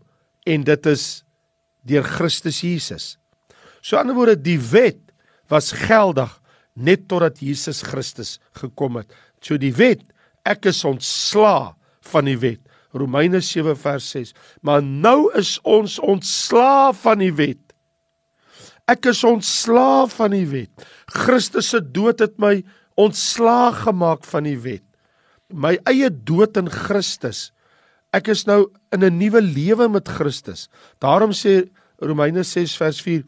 en 0.45 0.63
dit 0.63 0.85
is 0.85 1.23
deur 1.85 2.03
Christus 2.03 2.61
Jesus. 2.61 3.17
So 3.81 3.97
aan 3.97 4.09
die 4.09 4.11
ander 4.11 4.17
woorde 4.17 4.41
die 4.41 4.59
wet 4.71 4.99
was 5.51 5.71
geldig 5.71 6.31
net 6.75 7.07
totdat 7.07 7.39
Jesus 7.43 7.81
Christus 7.81 8.37
gekom 8.57 8.99
het. 9.01 9.11
So 9.41 9.57
die 9.57 9.73
wet, 9.75 10.03
ek 10.45 10.69
is 10.71 10.83
ontsla 10.87 11.75
van 12.11 12.29
die 12.29 12.37
wet. 12.39 12.61
Romeine 12.95 13.41
7 13.41 13.75
vers 13.77 14.09
6. 14.15 14.33
Maar 14.65 14.81
nou 14.83 15.29
is 15.37 15.57
ons 15.67 15.99
ontsla 16.01 16.91
van 16.97 17.21
die 17.21 17.33
wet. 17.33 17.61
Ek 18.89 19.05
is 19.11 19.21
ontsla 19.27 20.07
van 20.09 20.33
die 20.33 20.47
wet. 20.49 20.87
Christus 21.13 21.69
se 21.75 21.81
dood 21.81 22.23
het 22.23 22.39
my 22.41 22.57
ontsla 22.99 23.69
gemaak 23.85 24.25
van 24.25 24.47
die 24.49 24.57
wet. 24.57 24.85
My 25.53 25.75
eie 25.89 26.09
dood 26.09 26.57
in 26.57 26.69
Christus. 26.73 27.49
Ek 28.13 28.31
is 28.33 28.47
nou 28.49 28.71
in 28.91 29.03
'n 29.05 29.17
nuwe 29.17 29.41
lewe 29.41 29.87
met 29.87 30.07
Christus. 30.07 30.69
Daarom 30.99 31.31
sê 31.31 31.69
Romeine 32.01 32.43
6 32.43 32.77
vers 32.77 33.01
4 33.01 33.23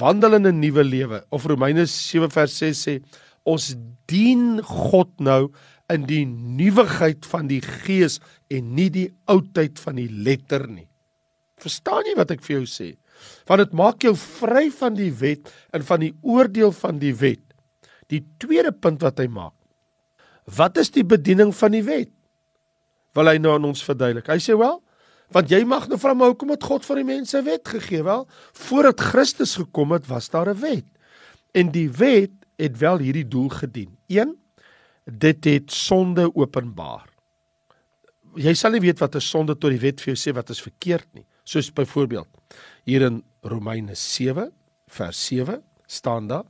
wandel 0.00 0.34
in 0.38 0.46
'n 0.46 0.60
nuwe 0.60 0.84
lewe 0.84 1.24
of 1.30 1.46
Romeine 1.46 1.86
7 1.86 2.30
vers 2.30 2.58
6 2.58 2.86
sê 2.86 3.02
ons 3.44 3.74
dien 4.06 4.62
God 4.62 5.20
nou 5.20 5.52
in 5.90 6.06
die 6.06 6.24
nuwigheid 6.26 7.26
van 7.26 7.48
die 7.50 7.60
gees 7.60 8.20
en 8.50 8.74
nie 8.74 8.90
die 8.90 9.08
oudheid 9.26 9.78
van 9.78 9.96
die 9.96 10.08
letter 10.08 10.66
nie. 10.68 10.88
Verstaan 11.60 12.06
jy 12.08 12.16
wat 12.16 12.30
ek 12.30 12.44
vir 12.46 12.60
jou 12.60 12.66
sê? 12.66 12.96
Want 13.48 13.64
dit 13.64 13.72
maak 13.76 14.02
jou 14.02 14.14
vry 14.16 14.70
van 14.72 14.94
die 14.96 15.10
wet 15.12 15.50
en 15.76 15.84
van 15.84 16.00
die 16.00 16.14
oordeel 16.22 16.72
van 16.72 17.00
die 17.02 17.12
wet. 17.14 17.42
Die 18.08 18.22
tweede 18.42 18.72
punt 18.72 19.02
wat 19.02 19.20
hy 19.20 19.28
maak. 19.28 19.54
Wat 20.46 20.78
is 20.80 20.90
die 20.90 21.04
bediening 21.04 21.52
van 21.54 21.74
die 21.76 21.84
wet? 21.86 22.10
Wil 23.14 23.28
hy 23.28 23.36
nou 23.42 23.54
aan 23.54 23.68
ons 23.68 23.84
verduidelik. 23.84 24.30
Hy 24.30 24.38
sê 24.42 24.56
wel, 24.58 24.80
Want 25.30 25.50
jy 25.50 25.62
mag 25.64 25.88
nou 25.88 25.98
vra 26.00 26.14
maar 26.14 26.32
hoekom 26.32 26.50
het 26.50 26.64
God 26.66 26.86
vir 26.86 26.96
die 27.02 27.08
mense 27.08 27.42
wet 27.46 27.68
gegee? 27.68 28.02
Wel, 28.02 28.26
voordat 28.52 29.00
Christus 29.00 29.54
gekom 29.56 29.92
het, 29.92 30.06
was 30.06 30.30
daar 30.30 30.50
'n 30.50 30.60
wet. 30.60 30.86
En 31.54 31.70
die 31.70 31.90
wet 31.90 32.30
het 32.58 32.78
wel 32.78 32.98
hierdie 32.98 33.28
doel 33.28 33.48
gedien. 33.48 33.96
1 34.06 34.36
dit 35.04 35.44
het 35.44 35.72
sonde 35.72 36.34
openbaar. 36.34 37.08
Jy 38.34 38.54
sal 38.54 38.70
nie 38.70 38.80
weet 38.80 38.98
wat 38.98 39.14
'n 39.14 39.20
sonde 39.20 39.58
tot 39.58 39.70
die 39.70 39.80
wet 39.80 40.00
vir 40.00 40.14
jou 40.14 40.16
sê 40.16 40.34
wat 40.34 40.50
is 40.50 40.62
verkeerd 40.62 41.06
nie. 41.14 41.26
Soos 41.44 41.72
byvoorbeeld 41.72 42.28
hier 42.84 43.02
in 43.02 43.22
Romeine 43.42 43.94
7 43.94 44.52
vers 44.90 45.26
7 45.26 45.62
staan 45.86 46.28
daar 46.28 46.44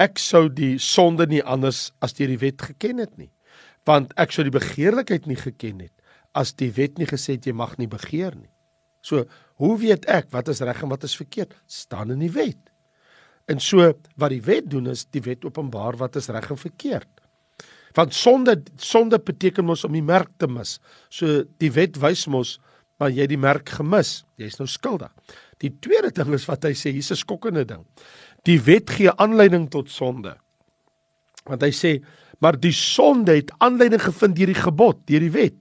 ek 0.00 0.18
sou 0.18 0.48
die 0.48 0.78
sonde 0.80 1.26
nie 1.28 1.42
anders 1.42 1.90
as 2.02 2.14
deur 2.16 2.32
die 2.32 2.40
wet 2.40 2.62
geken 2.70 3.02
het 3.02 3.16
nie 3.20 3.30
want 3.88 4.14
ek 4.20 4.32
sou 4.32 4.44
die 4.46 4.54
begeerlikheid 4.54 5.26
nie 5.26 5.38
geken 5.38 5.82
het 5.84 5.92
as 6.34 6.54
die 6.54 6.70
wet 6.72 6.98
nie 6.98 7.08
gesê 7.08 7.36
het 7.36 7.46
jy 7.46 7.54
mag 7.56 7.76
nie 7.78 7.90
begeer 7.90 8.34
nie. 8.36 8.50
So, 9.02 9.26
hoe 9.60 9.78
weet 9.78 10.06
ek 10.10 10.30
wat 10.32 10.48
is 10.48 10.62
reg 10.64 10.82
en 10.82 10.92
wat 10.92 11.04
is 11.04 11.16
verkeerd? 11.18 11.54
staan 11.66 12.10
in 12.14 12.22
die 12.22 12.32
wet. 12.32 12.58
En 13.50 13.60
so 13.60 13.92
wat 14.16 14.30
die 14.30 14.42
wet 14.42 14.70
doen 14.70 14.86
is 14.92 15.04
die 15.10 15.22
wet 15.22 15.44
openbaar 15.44 15.98
wat 16.00 16.16
is 16.16 16.30
reg 16.32 16.50
en 16.50 16.60
verkeerd. 16.60 17.08
Want 17.96 18.14
sonde 18.14 18.62
sonde 18.76 19.18
beteken 19.18 19.66
mos 19.68 19.84
om 19.84 19.92
die 19.92 20.04
merk 20.04 20.30
te 20.38 20.48
mis. 20.48 20.78
So 21.10 21.42
die 21.60 21.72
wet 21.74 21.98
wys 22.00 22.26
mos 22.26 22.58
maar 23.02 23.10
jy 23.10 23.26
die 23.26 23.40
merk 23.40 23.72
gemis. 23.74 24.20
Jy's 24.38 24.60
nou 24.60 24.68
skuldig. 24.70 25.10
Die 25.62 25.72
tweede 25.82 26.12
ding 26.14 26.30
is 26.36 26.46
wat 26.46 26.62
hy 26.68 26.70
sê, 26.78 26.92
hier's 26.94 27.10
'n 27.10 27.18
skokkende 27.18 27.64
ding. 27.66 27.82
Die 28.46 28.60
wet 28.60 28.90
gee 28.90 29.10
aanleiding 29.10 29.70
tot 29.70 29.90
sonde. 29.90 30.36
Want 31.44 31.62
hy 31.62 31.70
sê, 31.70 32.02
maar 32.38 32.58
die 32.58 32.72
sonde 32.72 33.34
het 33.34 33.50
aanleiding 33.58 34.02
gevind 34.02 34.36
deur 34.36 34.46
die 34.46 34.62
gebod, 34.62 35.06
deur 35.06 35.20
die 35.20 35.30
wet. 35.30 35.54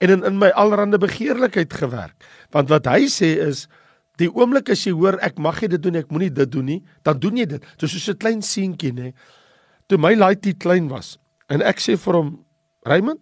En 0.00 0.10
in 0.10 0.24
in 0.24 0.38
my 0.38 0.48
allerhande 0.56 0.98
begeerlikheid 0.98 1.72
gewerk. 1.72 2.16
Want 2.50 2.68
wat 2.68 2.86
hy 2.86 3.06
sê 3.12 3.36
is 3.46 3.66
die 4.20 4.28
oomblik 4.28 4.70
as 4.72 4.84
jy 4.84 4.92
hoor 4.92 5.18
ek 5.24 5.38
mag 5.38 5.60
dit 5.60 5.80
doen 5.80 5.96
ek 5.96 6.10
moenie 6.10 6.32
dit 6.32 6.50
doen 6.50 6.64
nie, 6.64 6.82
dan 7.02 7.18
doen 7.18 7.36
jy 7.36 7.46
dit. 7.46 7.60
Dit 7.60 7.82
is 7.82 7.92
soos 7.92 8.14
'n 8.14 8.18
klein 8.18 8.42
seentjie 8.42 8.92
nê. 8.92 9.12
Toe 9.88 9.98
my 9.98 10.14
laaitjie 10.14 10.54
klein 10.58 10.88
was, 10.88 11.18
En 11.50 11.64
ek 11.66 11.82
sê 11.82 11.96
vir 11.98 12.16
hom, 12.16 12.30
Raymond, 12.86 13.18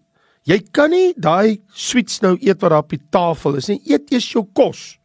jy 0.49 0.61
kan 0.75 0.93
nie 0.93 1.15
daai 1.17 1.59
sweets 1.75 2.21
nou 2.25 2.35
eet 2.37 2.61
wat 2.61 2.73
daar 2.75 2.85
op 2.85 2.93
die 2.93 3.03
tafel 3.13 3.59
is 3.61 3.71
nie. 3.73 3.81
Eet 3.89 4.13
eers 4.13 4.29
jou 4.35 4.45
kos. 4.57 4.99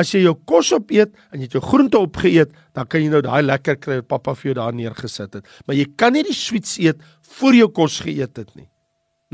As 0.00 0.10
jy 0.10 0.24
jou 0.24 0.34
kos 0.48 0.72
opeet 0.74 1.12
en 1.30 1.38
jy 1.38 1.46
het 1.46 1.54
jou 1.54 1.62
groente 1.62 2.00
opgeëet, 2.00 2.54
dan 2.74 2.88
kan 2.90 3.04
jy 3.04 3.12
nou 3.12 3.20
daai 3.22 3.44
lekker 3.44 3.76
kry 3.78 4.00
wat 4.00 4.08
pappa 4.10 4.34
vir 4.38 4.50
jou 4.50 4.56
daar 4.58 4.74
neergesit 4.74 5.38
het. 5.38 5.52
Maar 5.68 5.78
jy 5.78 5.86
kan 6.00 6.16
nie 6.16 6.24
die 6.26 6.34
sweets 6.34 6.78
eet 6.82 7.04
voor 7.36 7.60
jy 7.60 7.68
kos 7.76 8.00
geëet 8.06 8.40
het 8.42 8.56
nie. 8.56 8.66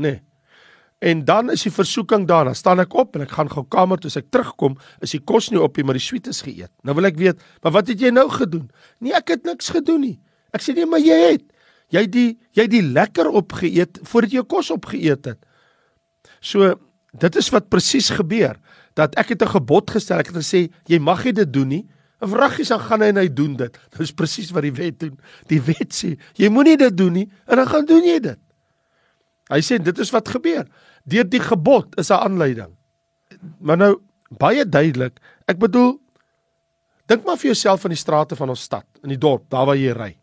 Nee. 0.01 0.19
En 1.01 1.23
dan 1.25 1.49
is 1.49 1.63
die 1.65 1.73
versoeking 1.73 2.27
daar, 2.29 2.45
dan 2.45 2.55
staan 2.55 2.79
ek 2.83 2.93
op 2.93 3.15
en 3.17 3.23
ek 3.25 3.31
gaan 3.33 3.49
gou 3.49 3.63
kamer 3.73 3.97
toe, 3.97 4.11
as 4.11 4.19
ek 4.19 4.27
terugkom, 4.29 4.75
is 5.01 5.15
die 5.15 5.21
kos 5.25 5.49
nie 5.49 5.57
op 5.57 5.79
nie, 5.79 5.85
maar 5.87 5.97
die 5.97 6.03
sweet 6.03 6.29
is 6.29 6.43
geëet. 6.45 6.69
Nou 6.85 6.93
wil 6.93 7.09
ek 7.09 7.17
weet, 7.17 7.41
maar 7.65 7.73
wat 7.79 7.89
het 7.89 8.03
jy 8.05 8.11
nou 8.13 8.27
gedoen? 8.29 8.67
Nee, 9.01 9.15
ek 9.17 9.33
het 9.33 9.47
niks 9.49 9.71
gedoen 9.73 10.03
nie. 10.05 10.17
Ek 10.53 10.61
sê 10.61 10.75
nee, 10.77 10.85
maar 10.85 11.01
jy 11.01 11.17
het. 11.31 11.47
Jy 11.91 12.03
die 12.07 12.27
jy 12.55 12.67
die 12.71 12.83
lekker 12.85 13.31
opgeëet 13.41 13.97
voordat 14.07 14.35
jy 14.35 14.39
jou 14.43 14.47
kos 14.53 14.69
opgeëet 14.75 15.31
het. 15.31 15.41
So 16.37 16.75
dit 17.17 17.39
is 17.41 17.49
wat 17.51 17.71
presies 17.73 18.11
gebeur 18.13 18.61
dat 18.95 19.17
ek 19.19 19.33
het 19.33 19.41
'n 19.41 19.55
gebod 19.57 19.89
gestel. 19.89 20.19
Ek 20.19 20.29
het 20.29 20.37
gesê 20.37 20.69
jy 20.85 20.99
mag 20.99 21.25
nie 21.25 21.33
dit 21.33 21.51
doen 21.53 21.67
nie. 21.67 21.85
En 22.21 22.29
vraggies 22.29 22.69
dan 22.69 22.79
gaan 22.79 23.01
hy 23.01 23.07
en 23.07 23.17
hy 23.17 23.27
doen 23.27 23.57
dit. 23.57 23.73
Dit 23.89 23.99
is 23.99 24.11
presies 24.11 24.51
wat 24.51 24.63
die 24.63 24.71
wet 24.71 24.99
doen. 24.99 25.17
Die 25.47 25.61
wet 25.61 25.91
sê 25.93 26.17
jy 26.35 26.49
moenie 26.49 26.77
dit 26.77 26.97
doen 26.97 27.13
nie 27.13 27.31
en 27.47 27.57
dan 27.57 27.67
gaan 27.67 27.85
doen 27.85 28.03
jy 28.03 28.19
dit. 28.19 28.39
Hy 29.51 29.59
sê 29.65 29.79
dit 29.83 29.97
is 29.99 30.11
wat 30.15 30.31
gebeur. 30.31 30.65
Deur 31.03 31.27
die 31.27 31.43
gebod 31.43 31.97
is 31.99 32.11
'n 32.11 32.23
aanleiding. 32.23 32.71
Maar 33.59 33.77
nou 33.77 34.01
baie 34.39 34.65
duidelik, 34.65 35.19
ek 35.47 35.59
bedoel 35.59 35.99
dink 37.07 37.25
maar 37.25 37.37
vir 37.37 37.51
jouself 37.51 37.83
in 37.83 37.91
die 37.91 37.99
strate 37.99 38.35
van 38.35 38.49
ons 38.49 38.61
stad, 38.61 38.85
in 39.03 39.09
die 39.09 39.17
dorp, 39.17 39.49
daar 39.49 39.65
waar 39.65 39.75
jy 39.75 39.91
ry. 39.91 40.17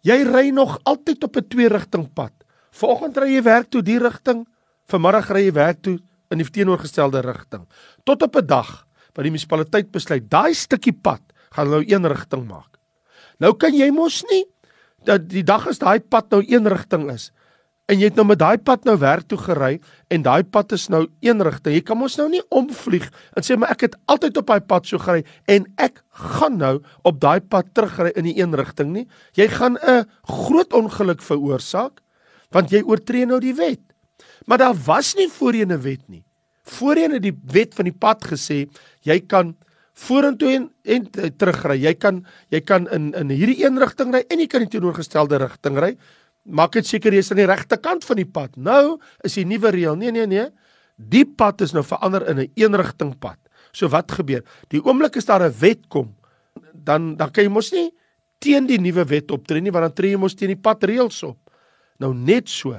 Jy 0.00 0.22
ry 0.24 0.50
nog 0.50 0.78
altyd 0.84 1.24
op 1.24 1.36
'n 1.36 1.48
twee-rigting 1.48 2.12
pad. 2.14 2.32
Vanoggend 2.72 3.16
ry 3.16 3.34
jy 3.34 3.42
werk 3.42 3.70
toe 3.70 3.82
die 3.82 3.98
rigting, 3.98 4.46
vanmiddag 4.88 5.30
ry 5.30 5.44
jy 5.44 5.52
werk 5.52 5.82
toe 5.82 5.98
in 6.30 6.38
die 6.38 6.50
teenoorgestelde 6.50 7.20
rigting. 7.20 7.68
Tot 8.04 8.22
op 8.22 8.36
'n 8.36 8.46
dag 8.46 8.86
wat 9.14 9.22
die 9.22 9.30
munisipaliteit 9.30 9.92
besluit 9.92 10.30
daai 10.30 10.54
stukkie 10.54 10.92
pad 10.92 11.20
gaan 11.54 11.70
nou 11.70 11.84
een 11.86 12.06
rigting 12.06 12.48
maak. 12.48 12.78
Nou 13.38 13.54
kan 13.54 13.74
jy 13.74 13.90
mos 13.90 14.22
nie 14.30 14.44
dat 15.04 15.28
die 15.28 15.44
dag 15.44 15.66
as 15.68 15.78
daai 15.78 16.00
pad 16.00 16.30
nou 16.30 16.42
een 16.42 16.66
rigting 16.66 17.10
is 17.10 17.30
en 17.90 18.00
jy 18.00 18.08
het 18.08 18.16
nou 18.16 18.24
met 18.26 18.40
daai 18.40 18.56
pad 18.64 18.86
nou 18.88 18.94
werk 19.00 19.26
toe 19.28 19.38
gery 19.40 19.74
en 20.12 20.24
daai 20.24 20.44
pad 20.48 20.72
is 20.76 20.86
nou 20.92 21.04
een 21.24 21.42
rigting. 21.44 21.74
Jy 21.76 21.82
kan 21.84 21.98
mos 22.00 22.16
nou 22.16 22.28
nie 22.32 22.42
omvlieg 22.54 23.10
en 23.36 23.44
sê 23.44 23.58
maar 23.60 23.74
ek 23.74 23.88
het 23.88 23.98
altyd 24.10 24.40
op 24.40 24.52
daai 24.52 24.64
pad 24.64 24.88
so 24.88 25.00
gery 25.02 25.24
en 25.52 25.66
ek 25.82 26.00
gaan 26.36 26.56
nou 26.60 26.78
op 27.04 27.20
daai 27.20 27.40
pad 27.40 27.68
terugry 27.76 28.14
in 28.16 28.28
die 28.30 28.36
een 28.38 28.56
rigting 28.56 28.94
nie. 28.94 29.06
Jy 29.36 29.48
gaan 29.52 29.76
'n 29.76 30.06
groot 30.24 30.72
ongeluk 30.72 31.20
veroorsaak 31.20 32.00
want 32.50 32.70
jy 32.70 32.82
oortree 32.82 33.26
nou 33.26 33.40
die 33.40 33.54
wet. 33.54 33.82
Maar 34.46 34.58
daar 34.58 34.76
was 34.86 35.14
nie 35.14 35.28
voorheen 35.28 35.72
'n 35.72 35.82
wet 35.82 36.08
nie. 36.08 36.24
Voorheen 36.64 37.12
het 37.12 37.22
die 37.22 37.36
wet 37.52 37.74
van 37.74 37.84
die 37.84 37.98
pad 37.98 38.24
gesê 38.24 38.68
jy 39.02 39.20
kan 39.20 39.56
vorentoe 39.92 40.48
en, 40.54 40.70
en 40.84 41.10
terugry. 41.36 41.76
Jy 41.76 41.94
kan 41.94 42.24
jy 42.48 42.60
kan 42.60 42.88
in 42.88 43.12
in 43.12 43.28
hierdie 43.28 43.64
een 43.64 43.78
rigting 43.78 44.14
ry 44.14 44.24
en 44.28 44.38
jy 44.38 44.46
kan 44.46 44.60
in 44.62 44.68
die 44.68 44.78
teenoorgestelde 44.78 45.36
rigting 45.38 45.78
ry 45.78 45.96
maak 46.44 46.76
dit 46.76 46.86
seker 46.86 47.12
jy 47.12 47.22
is 47.24 47.30
aan 47.32 47.40
die 47.40 47.48
regte 47.48 47.76
kant 47.80 48.04
van 48.04 48.20
die 48.20 48.28
pad. 48.28 48.56
Nou 48.56 48.98
is 49.24 49.34
die 49.34 49.46
nuwe 49.48 49.72
reël. 49.74 49.96
Nee 49.96 50.12
nee 50.12 50.26
nee. 50.26 50.48
Die 50.96 51.24
pad 51.24 51.64
is 51.64 51.72
nou 51.72 51.82
verander 51.82 52.26
in 52.28 52.36
'n 52.36 52.40
een 52.40 52.52
eenrigting 52.54 53.18
pad. 53.18 53.38
So 53.72 53.88
wat 53.88 54.12
gebeur? 54.12 54.44
Die 54.68 54.80
oomblik 54.80 55.16
as 55.16 55.24
daar 55.26 55.42
'n 55.42 55.54
wet 55.58 55.88
kom, 55.88 56.14
dan 56.72 57.16
dan 57.16 57.30
kan 57.30 57.44
jy 57.44 57.50
mos 57.50 57.72
nie 57.72 57.90
teen 58.38 58.66
die 58.66 58.78
nuwe 58.78 59.04
wet 59.04 59.30
optree 59.30 59.60
nie, 59.60 59.72
want 59.72 59.84
dan 59.84 59.94
tree 59.94 60.10
jy 60.10 60.18
mos 60.18 60.34
teen 60.34 60.52
die 60.52 60.60
padreëls 60.60 61.22
op. 61.22 61.38
Nou 61.98 62.14
net 62.14 62.48
so 62.48 62.76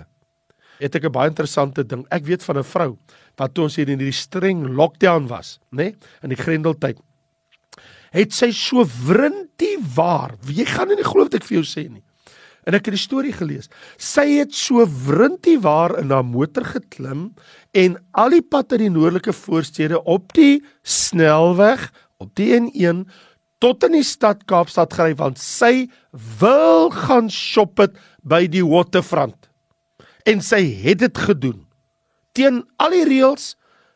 het 0.80 0.96
ek 0.96 1.06
'n 1.06 1.12
baie 1.12 1.30
interessante 1.30 1.84
ding. 1.84 2.06
Ek 2.10 2.24
weet 2.24 2.44
van 2.44 2.58
'n 2.58 2.64
vrou 2.64 2.98
wat 3.36 3.54
toe 3.54 3.64
ons 3.64 3.76
hier 3.76 3.90
in 3.90 4.00
hierdie 4.00 4.14
streng 4.14 4.76
lockdown 4.76 5.28
was, 5.28 5.60
nê, 5.72 5.78
nee, 5.78 5.96
in 6.24 6.30
die 6.30 6.38
Grendeltyd. 6.38 7.00
Het 8.12 8.34
sy 8.34 8.52
so 8.52 8.86
wrintie 9.06 9.78
waar. 9.96 10.36
Jy 10.48 10.66
gaan 10.66 10.88
nie 10.88 11.04
glo 11.04 11.24
wat 11.24 11.34
ek 11.34 11.44
vir 11.44 11.62
jou 11.62 11.66
sê 11.66 11.90
nie. 11.90 12.04
En 12.66 12.74
ek 12.74 12.88
het 12.90 12.96
die 12.98 13.02
storie 13.02 13.34
gelees. 13.36 13.70
Sy 14.02 14.26
het 14.40 14.56
so 14.58 14.86
wrintie 15.06 15.58
waar 15.62 15.94
in 16.02 16.14
haar 16.14 16.26
motor 16.26 16.66
geklim 16.66 17.30
en 17.78 18.00
al 18.18 18.34
die 18.34 18.42
pad 18.42 18.74
uit 18.74 18.88
die 18.88 18.94
noordelike 18.94 19.36
voorstede 19.38 20.02
op 20.04 20.34
die 20.38 20.64
snelweg 20.82 21.92
op 22.18 22.32
die 22.40 22.52
N1 22.58 23.06
tot 23.64 23.86
in 23.88 24.00
die 24.00 24.06
stad 24.06 24.44
Kaapstad 24.50 24.94
gery 24.98 25.16
want 25.20 25.40
sy 25.42 25.88
wil 26.40 26.90
gaan 26.94 27.30
shop 27.32 27.80
het 27.84 27.96
by 28.26 28.46
die 28.52 28.66
waterfront. 28.66 29.38
En 30.26 30.42
sy 30.42 30.64
het 30.82 31.04
dit 31.04 31.22
gedoen. 31.28 31.62
Teen 32.36 32.64
al 32.82 32.98
die 32.98 33.06
reëls 33.08 33.54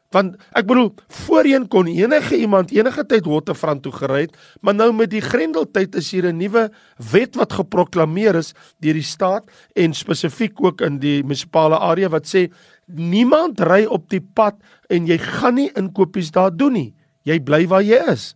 Want 0.09 0.39
ek 0.57 0.65
bedoel, 0.65 0.87
voorheen 1.27 1.67
kon 1.69 1.85
enige 1.85 2.37
iemand 2.41 2.71
enige 2.73 3.03
tyd 3.05 3.27
Waterfront 3.29 3.83
toe 3.85 3.91
gery 3.93 4.23
het, 4.23 4.37
maar 4.65 4.73
nou 4.73 4.89
met 4.97 5.11
die 5.11 5.21
Grendeltyd 5.21 5.95
is 6.01 6.09
hier 6.09 6.25
'n 6.25 6.37
nuwe 6.37 6.71
wet 7.11 7.35
wat 7.37 7.53
geproklaameer 7.53 8.35
is 8.35 8.53
deur 8.81 8.97
die 8.97 9.05
staat 9.05 9.45
en 9.75 9.93
spesifiek 9.93 10.57
ook 10.57 10.81
in 10.81 10.97
die 10.99 11.21
munisipale 11.21 11.77
area 11.77 12.09
wat 12.09 12.25
sê 12.25 12.49
niemand 12.87 13.61
ry 13.61 13.85
op 13.85 14.09
die 14.09 14.21
pad 14.21 14.55
en 14.89 15.05
jy 15.05 15.17
gaan 15.17 15.55
nie 15.55 15.69
inkopies 15.77 16.31
daar 16.31 16.57
doen 16.57 16.73
nie. 16.73 16.93
Jy 17.23 17.39
bly 17.39 17.67
waar 17.67 17.83
jy 17.83 18.01
is. 18.09 18.35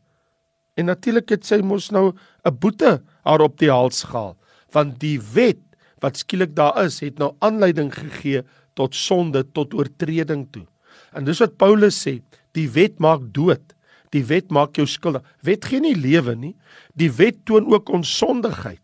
En 0.77 0.85
natuurlik 0.85 1.29
het 1.29 1.45
sy 1.45 1.61
mos 1.61 1.89
nou 1.91 2.13
'n 2.45 2.59
boete 2.59 3.01
haar 3.23 3.41
op 3.41 3.57
die 3.57 3.71
hals 3.71 4.03
gehaal, 4.03 4.37
want 4.71 4.99
die 4.99 5.19
wet 5.33 5.61
wat 6.01 6.17
skielik 6.17 6.55
daar 6.55 6.83
is, 6.85 6.99
het 6.99 7.17
nou 7.17 7.33
aanleiding 7.39 7.93
gegee 7.93 8.43
tot 8.75 8.95
sonde, 8.95 9.43
tot 9.53 9.73
oortreding 9.73 10.47
toe. 10.51 10.67
En 11.13 11.25
dis 11.25 11.39
wat 11.39 11.57
Paulus 11.57 11.97
sê, 12.05 12.21
die 12.53 12.69
wet 12.69 12.99
maak 12.99 13.21
dood. 13.33 13.73
Die 14.13 14.23
wet 14.29 14.51
maak 14.53 14.77
jou 14.77 14.85
skuldig. 14.89 15.23
Wet 15.41 15.65
gee 15.65 15.81
nie 15.81 15.95
lewe 15.97 16.35
nie. 16.37 16.53
Die 16.95 17.09
wet 17.11 17.45
toon 17.45 17.65
ook 17.71 17.89
ons 17.89 18.11
sondigheid. 18.19 18.81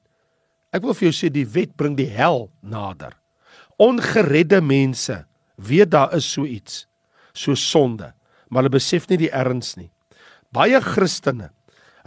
Ek 0.74 0.86
wil 0.86 0.94
vir 0.98 1.10
jou 1.10 1.16
sê 1.18 1.30
die 1.34 1.48
wet 1.50 1.76
bring 1.78 1.96
die 1.98 2.10
hel 2.14 2.48
nader. 2.62 3.16
Ongeredde 3.82 4.60
mense 4.62 5.24
weet 5.60 5.92
daar 5.94 6.14
is 6.16 6.28
so 6.28 6.46
iets, 6.46 6.84
so 7.34 7.56
sonde, 7.56 8.12
maar 8.50 8.64
hulle 8.64 8.78
besef 8.78 9.08
nie 9.10 9.18
die 9.26 9.32
erns 9.36 9.76
nie. 9.80 9.90
Baie 10.56 10.80
Christene, 10.84 11.50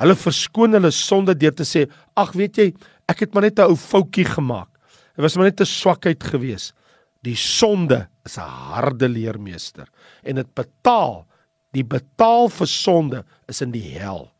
hulle 0.00 0.16
verskoon 0.18 0.76
hulle 0.76 0.92
sonde 0.94 1.34
deur 1.38 1.54
te 1.54 1.64
sê, 1.64 1.88
"Ag, 2.16 2.32
weet 2.32 2.56
jy, 2.56 2.74
ek 3.08 3.20
het 3.20 3.34
maar 3.34 3.42
net 3.42 3.58
'n 3.58 3.70
ou 3.70 3.76
foutjie 3.76 4.24
gemaak. 4.24 4.68
Dit 5.16 5.22
was 5.22 5.36
maar 5.36 5.46
net 5.46 5.60
'n 5.60 5.66
swakheid 5.66 6.22
geweest." 6.22 6.74
Die 7.22 7.36
sonde 7.38 8.08
is 8.26 8.36
'n 8.38 8.48
harde 8.72 9.08
leermeester 9.08 9.88
en 10.22 10.34
dit 10.34 10.54
betaal 10.54 11.26
die 11.72 11.84
betaal 11.84 12.48
vir 12.48 12.66
sonde 12.66 13.24
is 13.48 13.60
in 13.60 13.70
die 13.70 13.98
hel. 13.98 14.30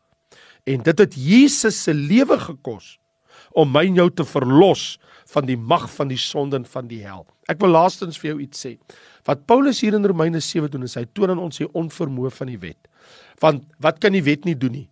En 0.65 0.83
dit 0.83 0.99
het 0.99 1.15
Jesus 1.15 1.83
se 1.83 1.93
lewe 1.93 2.37
gekos 2.39 2.99
om 3.51 3.71
my 3.71 3.85
en 3.85 3.95
jou 3.95 4.09
te 4.09 4.25
verlos 4.25 4.99
van 5.33 5.45
die 5.45 5.57
mag 5.57 5.89
van 5.95 6.07
die 6.07 6.17
sonde 6.17 6.55
en 6.55 6.65
van 6.65 6.87
die 6.87 7.01
hel. 7.03 7.25
Ek 7.49 7.59
wil 7.59 7.73
laastens 7.75 8.19
vir 8.21 8.33
jou 8.33 8.39
iets 8.45 8.65
sê. 8.65 8.77
Wat 9.27 9.45
Paulus 9.49 9.81
hier 9.81 9.93
in 9.97 10.05
Romeine 10.05 10.39
7 10.39 10.69
doen 10.71 10.83
is 10.87 10.95
hy 10.95 11.05
toon 11.13 11.33
aan 11.33 11.43
ons 11.43 11.57
die 11.57 11.67
onvermoë 11.67 12.31
van 12.31 12.47
die 12.47 12.59
wet. 12.59 12.89
Want 13.41 13.65
wat 13.79 13.99
kan 14.03 14.15
die 14.15 14.23
wet 14.23 14.45
nie 14.45 14.55
doen 14.55 14.71
nie? 14.71 14.89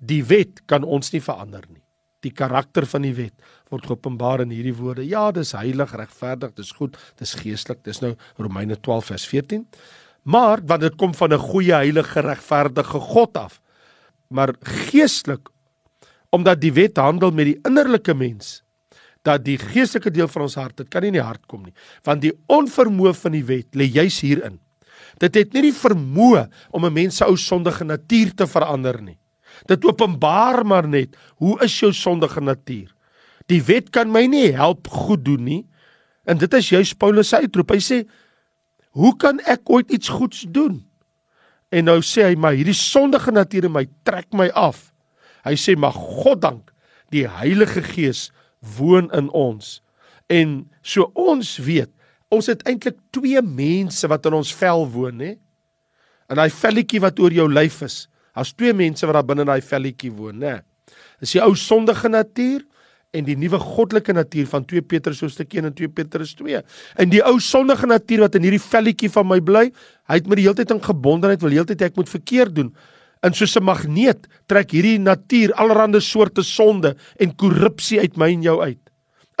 Die 0.00 0.22
wet 0.24 0.62
kan 0.66 0.84
ons 0.84 1.12
nie 1.12 1.20
verander 1.20 1.64
nie. 1.68 1.82
Die 2.20 2.32
karakter 2.32 2.86
van 2.86 3.02
die 3.02 3.14
wet 3.14 3.34
word 3.70 3.86
geopenbaar 3.86 4.40
in 4.44 4.50
hierdie 4.50 4.74
woorde. 4.76 5.06
Ja, 5.06 5.30
dis 5.32 5.52
heilig, 5.52 5.94
regverdig, 5.96 6.52
dis 6.54 6.72
goed, 6.76 6.98
dis 7.18 7.34
geestelik. 7.34 7.84
Dis 7.84 8.00
nou 8.00 8.14
Romeine 8.36 8.76
12 8.76 9.04
vers 9.12 9.26
14. 9.26 9.66
Maar 10.22 10.60
want 10.66 10.80
dit 10.80 10.96
kom 10.96 11.14
van 11.14 11.32
'n 11.32 11.38
goeie, 11.38 11.72
heilige, 11.72 12.20
regverdige 12.20 13.00
God 13.00 13.36
af. 13.36 13.60
Maar 14.28 14.54
geestelik 14.60 15.48
omdat 16.30 16.60
die 16.60 16.72
wet 16.72 16.96
handel 16.96 17.30
met 17.30 17.44
die 17.44 17.58
innerlike 17.66 18.14
mens, 18.14 18.62
dat 19.22 19.44
die 19.44 19.58
geestelike 19.58 20.10
deel 20.10 20.28
van 20.28 20.42
ons 20.42 20.54
hart, 20.54 20.76
dit 20.76 20.88
kan 20.88 21.02
nie 21.02 21.12
in 21.12 21.18
die 21.18 21.26
hart 21.26 21.46
kom 21.46 21.64
nie. 21.66 21.74
Want 22.06 22.22
die 22.22 22.32
onvermoë 22.46 23.14
van 23.14 23.32
die 23.32 23.44
wet 23.44 23.76
lê 23.76 23.90
juis 23.90 24.20
hierin. 24.24 24.60
Dit 25.20 25.34
het 25.34 25.52
nie 25.52 25.68
die 25.68 25.76
vermoë 25.76 26.48
om 26.70 26.86
'n 26.86 26.92
mens 26.92 27.16
se 27.16 27.24
ou 27.24 27.36
sondige 27.36 27.84
natuur 27.84 28.34
te 28.34 28.46
verander 28.46 29.02
nie. 29.02 29.18
Dit 29.68 29.84
openbaar 29.84 30.64
maar 30.66 30.88
net 30.88 31.16
hoe 31.42 31.58
is 31.64 31.74
jou 31.80 31.92
sondige 31.92 32.40
natuur. 32.40 32.88
Die 33.50 33.62
wet 33.66 33.90
kan 33.90 34.12
my 34.12 34.24
nie 34.30 34.52
help 34.56 34.88
goed 34.88 35.24
doen 35.24 35.44
nie. 35.44 35.62
En 36.24 36.38
dit 36.38 36.54
is 36.54 36.68
juis 36.70 36.94
Paulus 36.94 37.28
se 37.28 37.42
uitroep. 37.42 37.74
Hy 37.74 37.82
sê 37.82 38.04
Hoe 38.90 39.14
kan 39.16 39.38
ek 39.46 39.70
ooit 39.70 39.90
iets 39.94 40.10
goeds 40.10 40.46
doen? 40.50 40.80
En 41.70 41.86
nou 41.86 42.00
sê 42.02 42.24
hy 42.26 42.34
maar 42.38 42.56
hierdie 42.58 42.74
sondige 42.74 43.30
natuur 43.30 43.68
in 43.68 43.74
my 43.76 43.84
trek 44.06 44.26
my 44.34 44.48
af. 44.58 44.88
Hy 45.46 45.54
sê 45.54 45.76
maar 45.78 45.94
God 45.94 46.42
dank, 46.42 46.72
die 47.14 47.28
Heilige 47.30 47.84
Gees 47.86 48.28
woon 48.76 49.06
in 49.16 49.30
ons. 49.30 49.78
En 50.30 50.64
so 50.82 51.06
ons 51.14 51.56
weet, 51.62 51.90
ons 52.30 52.50
het 52.50 52.62
eintlik 52.68 52.98
twee 53.14 53.40
mense 53.42 54.10
wat 54.10 54.26
in 54.26 54.36
ons 54.40 54.50
vel 54.58 54.84
woon, 54.90 55.22
hè? 55.22 55.36
En 56.30 56.38
daai 56.38 56.50
velletjie 56.54 57.02
wat 57.02 57.18
oor 57.22 57.34
jou 57.34 57.46
lyf 57.50 57.80
is, 57.86 58.04
daar's 58.34 58.52
twee 58.52 58.74
mense 58.76 59.06
wat 59.06 59.14
daar 59.18 59.26
binne 59.26 59.46
in 59.46 59.52
daai 59.52 59.62
velletjie 59.64 60.12
woon, 60.12 60.42
hè? 60.42 60.58
Dis 61.20 61.36
die 61.36 61.42
ou 61.44 61.54
sondige 61.58 62.08
natuur 62.08 62.64
en 63.16 63.26
die 63.26 63.36
nuwe 63.38 63.58
goddelike 63.58 64.14
natuur 64.14 64.46
van 64.52 64.64
2 64.70 64.86
Petrus 64.86 65.20
hoofstuk 65.24 65.54
1 65.56 65.70
en 65.70 65.74
2 65.74 65.90
Petrus 65.94 66.34
2. 66.38 66.62
In 67.02 67.10
die 67.10 67.22
ou 67.26 67.36
sondige 67.42 67.88
natuur 67.90 68.24
wat 68.26 68.38
in 68.38 68.46
hierdie 68.46 68.62
velletjie 68.62 69.10
van 69.10 69.26
my 69.26 69.40
bly, 69.42 69.66
hy 70.10 70.20
het 70.20 70.30
my 70.30 70.38
die 70.38 70.46
hele 70.46 70.58
tyd 70.60 70.74
in 70.74 70.82
gebondenheid, 70.84 71.42
wil 71.42 71.56
heeltyd 71.58 71.82
ek 71.88 71.98
moet 71.98 72.12
verkeerd 72.12 72.54
doen. 72.54 72.70
En 73.26 73.34
soos 73.34 73.56
'n 73.56 73.64
magneet 73.64 74.28
trek 74.46 74.70
hierdie 74.70 74.98
natuur 74.98 75.52
allerlei 75.52 76.00
soorte 76.00 76.42
sonde 76.42 76.96
en 77.18 77.36
korrupsie 77.36 78.00
uit 78.00 78.16
my 78.16 78.30
en 78.32 78.42
jou 78.42 78.60
uit. 78.62 78.78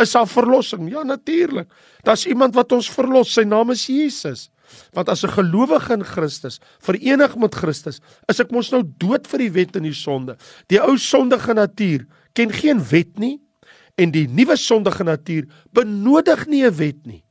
Is 0.00 0.12
daar 0.12 0.28
verlossing? 0.28 0.90
Ja, 0.90 1.02
natuurlik. 1.02 1.68
Daar's 2.02 2.26
iemand 2.26 2.54
wat 2.54 2.72
ons 2.72 2.90
verlos. 2.90 3.32
Sy 3.32 3.42
naam 3.42 3.70
is 3.70 3.86
Jesus. 3.86 4.50
Want 4.92 5.08
as 5.08 5.24
'n 5.24 5.34
gelowige 5.34 5.92
in 5.92 6.04
Christus, 6.04 6.60
verenig 6.80 7.36
met 7.36 7.54
Christus, 7.54 8.00
is 8.28 8.40
ek 8.40 8.50
mos 8.50 8.70
nou 8.70 8.82
dood 8.98 9.26
vir 9.26 9.38
die 9.38 9.52
wet 9.52 9.76
en 9.76 9.82
die 9.82 9.94
sonde. 9.94 10.36
Die 10.68 10.80
ou 10.80 10.96
sondige 10.96 11.54
natuur 11.54 12.06
ken 12.32 12.52
geen 12.52 12.80
wet 12.90 13.18
nie 13.18 13.40
en 13.96 14.10
die 14.10 14.26
nuwe 14.28 14.56
sondige 14.56 15.04
natuur 15.04 15.46
benodig 15.72 16.46
nie 16.46 16.64
'n 16.64 16.76
wet 16.76 17.06
nie. 17.06 17.24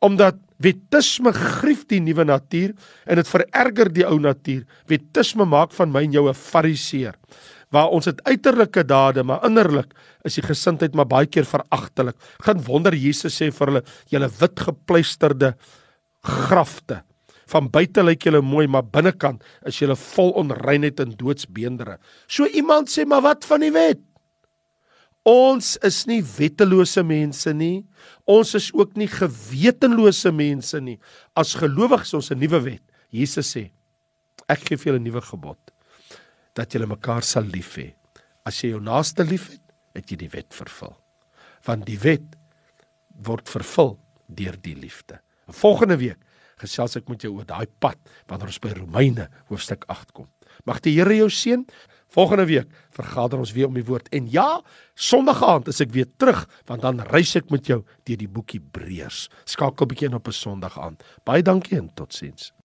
Omdat 0.00 0.36
wetisme 0.58 1.32
grief 1.32 1.86
die 1.86 2.00
nuwe 2.00 2.24
natuur 2.24 2.74
en 3.06 3.16
dit 3.16 3.28
vererger 3.28 3.92
die 3.92 4.06
ou 4.06 4.18
natuur. 4.18 4.64
Wetisme 4.86 5.44
maak 5.44 5.72
van 5.72 5.92
my 5.92 6.02
en 6.02 6.12
jou 6.12 6.28
'n 6.28 6.34
fariseer 6.34 7.14
waar 7.74 7.92
ons 7.94 8.06
het 8.08 8.22
uiterlike 8.26 8.84
dade 8.86 9.24
maar 9.26 9.44
innerlik 9.46 9.94
is 10.26 10.38
die 10.38 10.44
gesindheid 10.46 10.94
maar 10.94 11.08
baie 11.10 11.26
keer 11.26 11.46
veragtelik. 11.48 12.16
Geen 12.46 12.62
wonder 12.66 12.94
Jesus 12.94 13.36
sê 13.40 13.50
vir 13.54 13.72
hulle 13.72 13.82
julle 14.12 14.30
wit 14.40 14.62
gepleisterde 14.68 15.54
grafte. 16.26 17.02
Van 17.46 17.68
buite 17.70 18.02
lyk 18.02 18.26
julle 18.26 18.42
mooi 18.42 18.66
maar 18.66 18.86
binnekant 18.90 19.44
is 19.68 19.78
julle 19.78 19.96
vol 19.96 20.32
onreinheid 20.40 21.00
en 21.04 21.14
doodsbeendere. 21.18 22.00
So 22.26 22.46
iemand 22.46 22.90
sê 22.90 23.06
maar 23.06 23.22
wat 23.22 23.46
van 23.46 23.62
die 23.62 23.72
wet? 23.74 24.02
Ons 25.26 25.74
is 25.86 26.04
nie 26.06 26.20
wettelose 26.22 27.02
mense 27.06 27.50
nie. 27.54 27.84
Ons 28.30 28.54
is 28.58 28.68
ook 28.74 28.94
nie 28.98 29.08
gewetenlose 29.10 30.30
mense 30.34 30.78
nie. 30.80 30.98
As 31.34 31.56
gelowiges 31.58 32.14
ons 32.14 32.30
'n 32.30 32.38
nuwe 32.38 32.60
wet. 32.62 32.82
Jesus 33.10 33.56
sê: 33.56 33.70
Ek 34.48 34.68
gee 34.68 34.76
vir 34.76 34.92
julle 34.92 35.00
'n 35.00 35.04
nuwe 35.04 35.20
gebod 35.20 35.58
dat 36.54 36.72
julle 36.72 36.86
mekaar 36.86 37.22
sal 37.22 37.44
lief 37.44 37.76
hê. 37.76 37.94
As 38.46 38.62
jy 38.62 38.70
jou 38.70 38.80
naaste 38.80 39.24
liefhet, 39.24 39.60
het 39.94 40.10
jy 40.10 40.16
die 40.16 40.32
wet 40.32 40.54
vervul. 40.54 40.96
Want 41.66 41.86
die 41.86 41.98
wet 41.98 42.36
word 43.26 43.48
vervul 43.48 43.98
deur 44.28 44.56
die 44.62 44.74
liefde. 44.74 45.20
Volgende 45.46 45.96
week 46.00 46.18
gesels 46.58 46.96
ek 46.96 47.10
met 47.12 47.22
jou 47.22 47.34
oor 47.36 47.46
daai 47.46 47.68
pad 47.82 47.98
wanneer 48.30 48.50
ons 48.50 48.62
by 48.64 48.72
Romeine 48.74 49.28
hoofstuk 49.50 49.84
8 49.92 50.14
kom. 50.16 50.26
Mag 50.66 50.80
die 50.82 50.96
Here 50.96 51.14
jou 51.14 51.28
seën. 51.30 51.66
Volgende 52.16 52.46
week 52.48 52.70
vergader 52.96 53.38
ons 53.38 53.52
weer 53.52 53.68
om 53.68 53.76
die 53.76 53.84
woord 53.84 54.08
en 54.14 54.28
ja, 54.30 54.62
Sondag 54.94 55.42
aand 55.44 55.68
is 55.68 55.82
ek 55.84 55.92
weer 55.94 56.08
terug 56.18 56.46
want 56.70 56.82
dan 56.82 57.02
reis 57.12 57.34
ek 57.36 57.50
met 57.52 57.68
jou 57.68 57.82
deur 58.08 58.20
die 58.22 58.30
boek 58.30 58.56
Hebreërs. 58.56 59.26
Skakel 59.44 59.90
bietjie 59.90 60.08
in 60.08 60.18
op 60.18 60.28
'n 60.28 60.32
Sondag 60.32 60.78
aand. 60.78 61.02
Baie 61.24 61.42
dankie 61.42 61.78
en 61.78 61.90
totsiens. 61.94 62.56